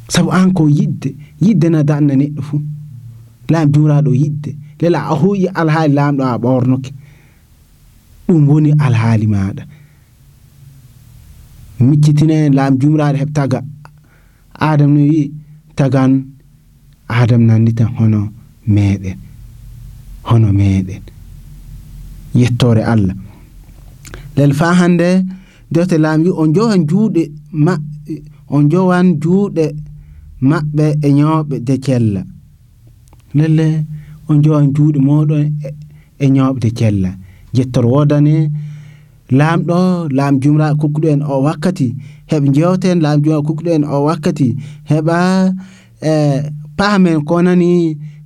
saabu 0.08 0.30
an 0.32 0.52
ko 0.52 0.68
yidde 0.68 1.14
yidde 1.40 1.68
na 1.70 1.82
danna 1.82 2.14
neɗɗo 2.20 2.42
fuu 2.48 2.60
laam 3.52 3.66
juraɗo 3.72 4.10
yidde 4.14 4.50
lela 4.80 4.98
a 5.10 5.14
hoƴi 5.20 5.46
alhaali 5.60 5.94
laamɗo 5.98 6.22
a 6.24 6.38
ɓornoke 6.42 6.90
ɗum 8.26 8.42
woni 8.48 8.70
alhaali 8.86 9.26
maɗa 9.26 9.62
miccitine 11.88 12.36
laam 12.56 12.72
jumraɗo 12.80 13.16
heɓ 13.22 13.30
taga 13.36 13.58
adam 14.68 14.90
no 14.94 15.00
wi 15.10 15.32
tagan 15.78 16.12
adam 17.08 17.42
nanditan 17.48 17.88
hono 17.98 18.20
meɗen 18.74 19.18
hono 20.28 20.48
meɗen 20.52 21.02
yettore 22.34 22.82
allah 22.92 23.16
lel 24.36 24.52
fa 24.54 24.74
hande 24.80 25.08
defte 25.72 25.96
laamu 26.04 26.24
wi 26.24 26.30
on 26.42 26.52
jowan 26.54 26.80
juuɗe 26.90 27.22
maɓɓe 27.66 28.12
on 28.54 28.62
jowan 28.70 29.06
juuɗe 29.22 29.64
maɓɓe 30.50 30.84
e 31.06 31.08
ñawɓe 31.18 31.56
de 31.66 31.74
cella. 31.84 32.22
Lelle 33.36 33.66
on 34.28 34.36
jowan 34.44 34.66
juuɗe 34.74 34.98
moɗon 35.08 35.42
e, 35.66 35.68
e 36.18 36.26
ñawɓe 36.34 36.58
de 36.64 36.70
cella. 36.78 37.10
Jettor 37.54 37.84
wodani 37.92 38.34
laamɗo 39.38 39.78
laam 40.16 40.34
jumraɗo 40.42 40.76
kokkuɗo 40.80 41.08
en 41.14 41.22
o 41.22 41.34
wakkati. 41.46 41.86
Heɓe 42.30 42.46
jewten 42.54 42.98
laam 43.04 43.18
jumraɗo 43.22 43.42
kokkuɗo 43.46 43.70
en 43.76 43.84
o 43.84 43.96
wakkati. 44.08 44.48
Heɓa 44.90 45.16
eh, 46.02 46.10
e 46.10 46.50
paamen 46.78 47.18
konani 47.28 47.70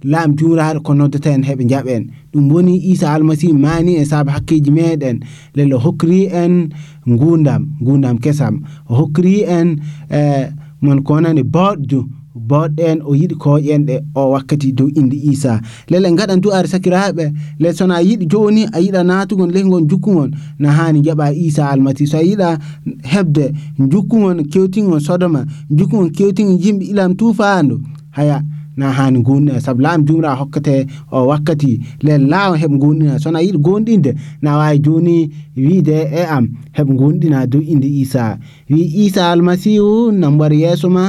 jumraɗo 0.05 0.81
ko 0.83 0.95
noddata 0.95 1.31
en 1.31 1.43
heɓe 1.43 1.65
jaɓen 1.69 2.11
ɗum 2.33 2.53
woni 2.53 2.77
isa 2.77 3.13
almasihu 3.13 3.59
mani 3.59 3.97
e 3.97 4.05
saabu 4.05 4.31
hakkeji 4.31 4.71
meɗen 4.71 5.21
lelo 5.55 5.79
hokkiri 5.79 6.29
en 6.33 6.69
gundam 7.07 7.67
gundam 7.81 8.19
kesam. 8.19 8.63
O 8.89 8.95
hokkiri 8.95 9.43
en 9.43 9.81
e 10.11 10.51
mon 10.81 11.03
konani 11.03 11.43
boɗdu 11.43 12.05
boɗɗen 12.35 13.01
o 13.05 13.15
yiɗi 13.15 13.35
koƴenɗe 13.35 14.01
o 14.15 14.31
wakkati 14.33 14.73
dow 14.73 14.89
indi 14.95 15.17
isa. 15.33 15.61
Lele 15.89 16.11
gaɗan 16.17 16.41
ar 16.53 16.67
sakiraɓe 16.67 17.33
le 17.59 17.73
sona 17.73 18.03
yiɗi 18.03 18.27
joni 18.29 18.67
a 18.73 18.81
yiɗa 18.81 19.05
natugon 19.05 19.51
leygon 19.51 19.89
jukkugon 19.89 20.31
na 20.59 20.71
hani 20.73 21.01
jaɓa 21.03 21.33
isa 21.33 21.71
almasihu 21.71 22.07
so 22.11 22.19
a 22.19 22.23
yiɗa 22.23 22.59
hebde 23.03 23.53
jukkugon 23.79 24.45
kewtigon 24.53 25.01
sodoma 25.01 25.47
jukkugon 25.71 26.11
kewtigon 26.11 26.59
yimɓe 26.59 26.85
ilam 26.91 27.15
tufandu 27.15 27.81
haya 28.11 28.43
na 28.77 28.87
hani 28.97 29.19
gonɗina 29.27 29.61
saabu 29.65 29.81
lam 29.83 30.05
jumra 30.07 30.31
hokkate 30.41 30.87
o 31.11 31.27
wakkati 31.31 31.73
le 32.05 32.19
lawa 32.19 32.57
heb 32.63 32.73
gonɗina 32.83 33.19
sona 33.23 33.41
yid 33.47 33.57
gonɗinde 33.67 34.11
na 34.43 34.51
wawi 34.59 34.79
joni 34.85 35.17
wiide 35.57 35.99
e 36.21 36.23
am 36.37 36.45
heb 36.77 36.89
gondina 36.99 37.47
dow 37.47 37.61
inde 37.73 37.87
isa. 38.03 38.39
Wi 38.71 38.81
isa 39.07 39.31
almasihu 39.33 40.13
nambar 40.13 40.53
yeeso 40.53 40.89
ma 40.97 41.05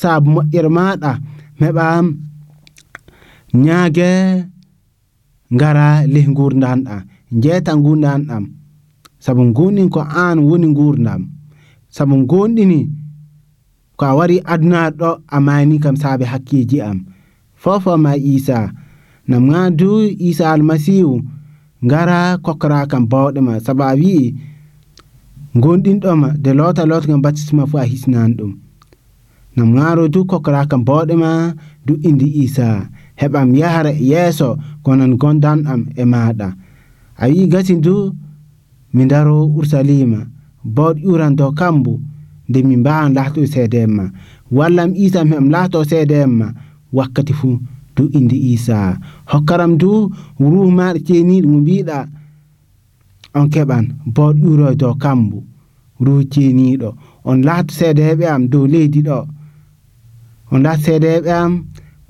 saabu 0.00 0.28
moƴƴere 0.34 0.68
maɗa 0.76 1.12
heɓa 1.60 1.84
ñaage 3.64 4.10
ngara 5.54 5.86
ley 6.12 6.26
gurdanɗa 6.36 6.96
jeeta 7.42 7.72
gurdanɗam 7.84 8.44
saabu 9.24 9.42
gonɗin 9.56 9.88
ko 9.94 10.00
an 10.00 10.38
woni 10.48 10.68
gurdam 10.78 11.22
saabu 11.94 12.14
gonɗini 12.30 12.78
ko 13.98 14.02
a 14.10 14.12
wari 14.18 14.36
aduna 14.52 14.80
ɗo 15.00 15.10
a 15.36 15.38
mani 15.46 15.76
kam 15.84 15.96
saabe 16.02 16.24
hakkeji 16.32 16.78
am. 16.88 16.98
Fofo 17.62 17.92
ma 18.04 18.12
isa 18.34 18.58
nam 19.28 19.44
ga 19.52 19.62
du 19.78 19.90
isa 20.28 20.44
almasihu 20.54 21.14
ngara 21.84 22.18
kokora 22.44 22.80
kam 22.90 23.04
bawɗe 23.12 23.40
ma 23.46 23.54
saabu 23.64 23.82
a 23.90 23.94
wi'i 24.00 24.26
gonɗinɗoma 25.62 26.28
de 26.44 26.50
lota 26.58 26.82
lota 26.90 27.06
kam 27.10 27.22
baptisma 27.24 27.62
fu 27.70 27.76
a 27.82 27.84
hisnan 27.90 28.30
ɗum 28.38 28.52
nam 29.56 29.68
ŋaro 29.76 30.04
du 30.14 30.20
kokora 30.30 30.60
kam 30.70 30.82
bawɗe 30.88 31.14
ma 31.24 31.30
du 31.86 31.92
indi 32.08 32.28
isa 32.44 32.68
heɓam 33.20 33.48
yahara 33.60 33.92
yeeso 34.10 34.48
gondan 35.20 35.58
am 35.72 35.82
e 36.02 36.04
maɗa 36.12 36.48
a 37.22 37.24
wi 37.32 37.40
gasin 37.52 37.80
du 37.86 37.94
mi 38.94 39.02
daro 39.12 39.36
ursalima 39.58 40.20
bawɗ 40.76 40.96
ƴuran 41.04 41.34
kambo 41.58 41.92
nde 42.48 42.58
min 42.68 42.80
mbawan 42.80 43.12
lahto 43.16 43.46
seede 43.46 43.86
ma 43.86 44.04
walla 44.56 44.82
mi 44.88 44.94
isa 45.04 45.24
mi 45.24 45.30
heɓam 45.32 45.48
lahto 45.54 45.78
seede 45.90 46.18
ma 46.38 46.46
wakkati 46.96 47.32
fuu 47.40 47.58
du 47.96 48.02
indi 48.18 48.36
isa 48.52 48.78
hokkaram 49.30 49.72
du 49.80 49.90
ruhu 50.40 50.70
maɗa 50.78 50.98
ceniɗo 51.06 51.48
mo 51.52 51.58
mbiɗa 51.62 51.98
on 53.38 53.46
keɓan 53.52 53.84
bawɗ 54.14 54.34
ƴuro 54.42 54.64
e 54.72 54.74
dow 54.80 54.94
kambu 55.02 55.38
ruhu 56.04 56.22
ceniɗo 56.32 56.88
on 57.28 57.38
lahto 57.46 57.72
seedeɓe 57.78 58.24
am 58.34 58.42
dow 58.52 58.64
leydi 58.72 59.00
ɗo 59.08 59.18
on 60.52 60.60
lahto 60.64 60.82
seedeɓe 60.86 61.30
am 61.42 61.52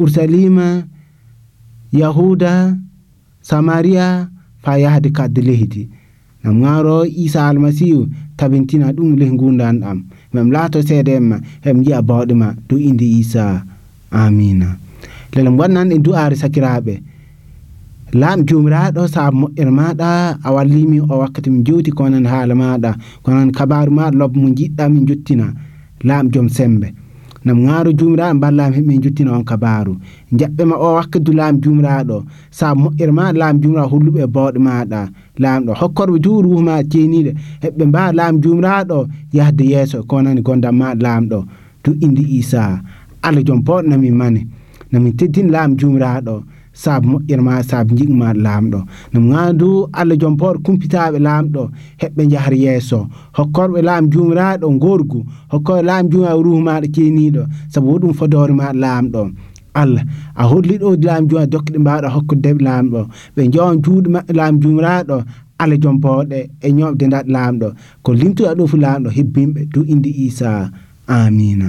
ursalima 0.02 0.66
yahuda 2.00 2.52
samaria 3.48 4.06
fa 4.62 4.72
yahde 4.84 5.08
kadde 5.16 5.40
leydi 5.48 5.82
nam 6.42 6.54
ŋaro 6.62 7.04
isa 7.24 7.40
almasihu 7.48 8.06
tabintina 8.38 8.92
ɗum 8.96 9.16
leh 9.20 9.30
gundan 9.40 9.82
am. 9.82 9.98
Mem 10.32 10.48
laato 10.54 10.78
seede 10.88 11.14
ma 11.20 11.36
hem 11.64 11.82
jiya 11.84 12.02
bawɗe 12.08 12.34
ma 12.42 12.48
do 12.68 12.76
indi 12.76 13.06
isa. 13.20 13.64
Amina 14.10 14.78
lelem 15.34 15.56
wannan 15.60 15.92
e 15.92 15.98
du'are 16.04 16.36
sakiraɓe 16.42 16.94
laam 18.20 18.40
jomiraɗo 18.48 19.02
sa 19.14 19.30
moƴƴere 19.30 19.70
maɗa 19.78 20.08
a 20.46 20.48
wallimi 20.54 21.00
o 21.00 21.14
wakkati 21.20 21.50
min 21.50 21.64
jewti 21.66 21.90
konan 21.92 22.24
haala 22.24 22.54
maɗa 22.54 22.90
konan 23.22 23.50
kabaru 23.52 23.92
maɗa 23.92 24.16
lobbo 24.18 24.40
mo 24.40 24.48
jiɗɗa 24.48 24.84
min 24.92 25.06
jottina 25.08 25.46
laam 26.08 26.30
joom 26.32 26.48
sembe 26.48 26.88
nam 27.44 27.58
ŋaaro 27.66 27.90
jumiraɗo 27.98 28.34
mballami 28.38 28.74
heɓe 28.76 28.92
juttina 29.02 29.30
on 29.36 29.44
kabaru. 29.44 29.92
Jaɓɓema 30.38 30.74
o 30.76 30.86
wakkatu 30.98 31.32
laam 31.38 31.54
jumiraɗo 31.62 32.16
sa 32.50 32.66
moƴƴere 32.74 33.12
ma 33.18 33.24
laam 33.40 33.54
jumiraɗo 33.62 33.88
holluɓe 33.92 34.20
e 34.26 34.28
bawɗe 34.34 34.58
maɗa 34.66 35.00
laamɗo 35.42 35.72
hokkorɓe 35.80 36.16
juuru 36.24 36.48
wuhma 36.52 36.72
ma 36.78 36.82
ceeniɗe 36.90 37.30
heɓɓe 37.64 37.84
mbawa 37.90 38.12
laam 38.18 38.34
jumiraɗo 38.42 38.98
yahde 39.36 39.64
yeeso 39.72 39.98
konani 40.10 40.40
gondam 40.46 40.74
ma 40.80 40.94
laamɗo 41.04 41.38
du 41.84 41.90
indi 42.04 42.22
isa. 42.38 42.62
Allah 43.22 43.42
joom 43.46 43.60
bawɗo 43.66 43.88
namin 43.88 44.14
mane. 44.20 44.40
Namin 44.92 45.12
teddin 45.18 45.48
laam 45.54 45.76
jumiraɗo 45.78 46.34
saabu 46.82 47.06
moƴƴere 47.12 47.42
ma 47.48 47.54
saabu 47.70 47.92
jigma 47.98 48.28
laamɗo 48.44 48.80
no 49.12 49.18
gandu 49.30 49.68
allah 49.98 50.16
joom 50.20 50.34
pawɗo 50.40 50.58
kumpitaɓe 50.64 51.18
laamɗo 51.26 51.62
heɓɓe 52.02 52.22
jahar 52.32 52.54
yeeso. 52.64 52.98
Hokkorɓe 53.36 53.80
laam 53.88 54.04
jumiraɗo 54.12 54.66
gorgu 54.82 55.20
hokkorɓe 55.52 55.82
laam 55.88 56.04
jumiraɗo 56.10 56.40
ruhu 56.46 56.60
maɗa 56.68 56.86
ceeniɗo 56.94 57.42
saabu 57.72 57.86
woɗum 57.92 58.12
fodore 58.18 58.52
ma 58.60 58.66
laamɗo 58.82 59.22
allah, 59.80 60.04
a 60.34 60.42
holliɗo 60.50 60.88
laam 61.06 61.22
juma 61.28 61.46
dokkeɗe 61.52 61.78
mbawɗa 61.82 62.08
hokkudeɓe 62.14 62.60
laamɗo 62.68 63.00
ɓe 63.36 63.42
jowan 63.52 63.76
juuɗe 63.84 64.08
maɓɓe 64.14 64.32
laam 64.38 64.54
jumiraɗo 64.62 65.16
allah 65.62 65.78
joom 65.82 65.96
bawɗe 66.02 66.38
e 66.66 66.68
ñoɓde 66.76 67.04
daɗ 67.14 67.26
laamɗo 67.34 67.68
ko 68.02 68.10
limtuɗa 68.20 68.52
ɗo 68.58 68.64
fu 68.70 68.76
laamɗo 68.84 69.08
hebbimɓe 69.16 69.60
du 69.72 69.80
indi 69.92 70.10
isa 70.26 70.70
amina 71.06 71.68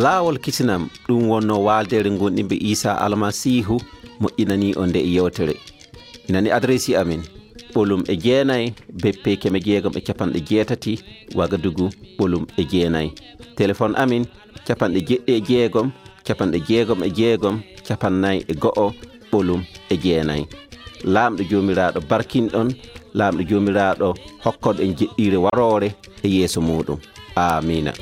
laawol 0.00 0.38
kisinam 0.40 0.88
ɗum 1.08 1.28
wonno 1.28 1.54
waaldere 1.66 2.10
gonɗinɓe 2.20 2.56
isa 2.72 2.90
almasihu 3.04 3.76
moƴƴinani 4.20 4.68
o 4.80 4.86
nde 4.86 5.00
e 5.00 5.10
yewtere. 5.16 5.54
Inani 6.28 6.48
adressi 6.56 6.96
amin 6.96 7.22
ɓolum 7.74 8.02
e 8.08 8.14
jeenayi 8.24 8.66
beppe 9.02 9.36
keme 9.42 9.58
jeegom 9.66 9.92
e 9.96 10.00
capanɗe 10.06 10.40
jeetati 10.48 10.92
wagadugu 11.38 11.86
ɓolum 12.18 12.44
e 12.56 12.62
jeenayi. 12.70 13.10
Téléphone 13.56 13.94
amin 14.02 14.24
capanɗe 14.66 15.00
jeɗɗi 15.08 15.32
e 15.36 15.40
jeegom 15.48 15.88
capanɗe 16.26 16.58
jeegom 16.68 17.00
e 17.04 17.10
jeegom 17.18 17.56
capannayi 17.88 18.40
e 18.48 18.54
go'o 18.62 18.86
ɓolum 19.30 19.60
e 19.90 19.94
jeenayi. 20.02 20.44
Laamɗo 21.14 21.42
joomiraaɗo 21.50 22.00
barkinɗon 22.10 22.68
laamɗo 23.18 23.42
joomiraaɗo 23.48 24.08
hokkoɗo 24.44 24.80
en 24.84 24.96
jeɗɗiire 24.98 25.36
waroore 25.44 25.88
e 26.24 26.28
yeeso 26.28 26.60
muɗum 26.60 26.98
amina 27.36 27.92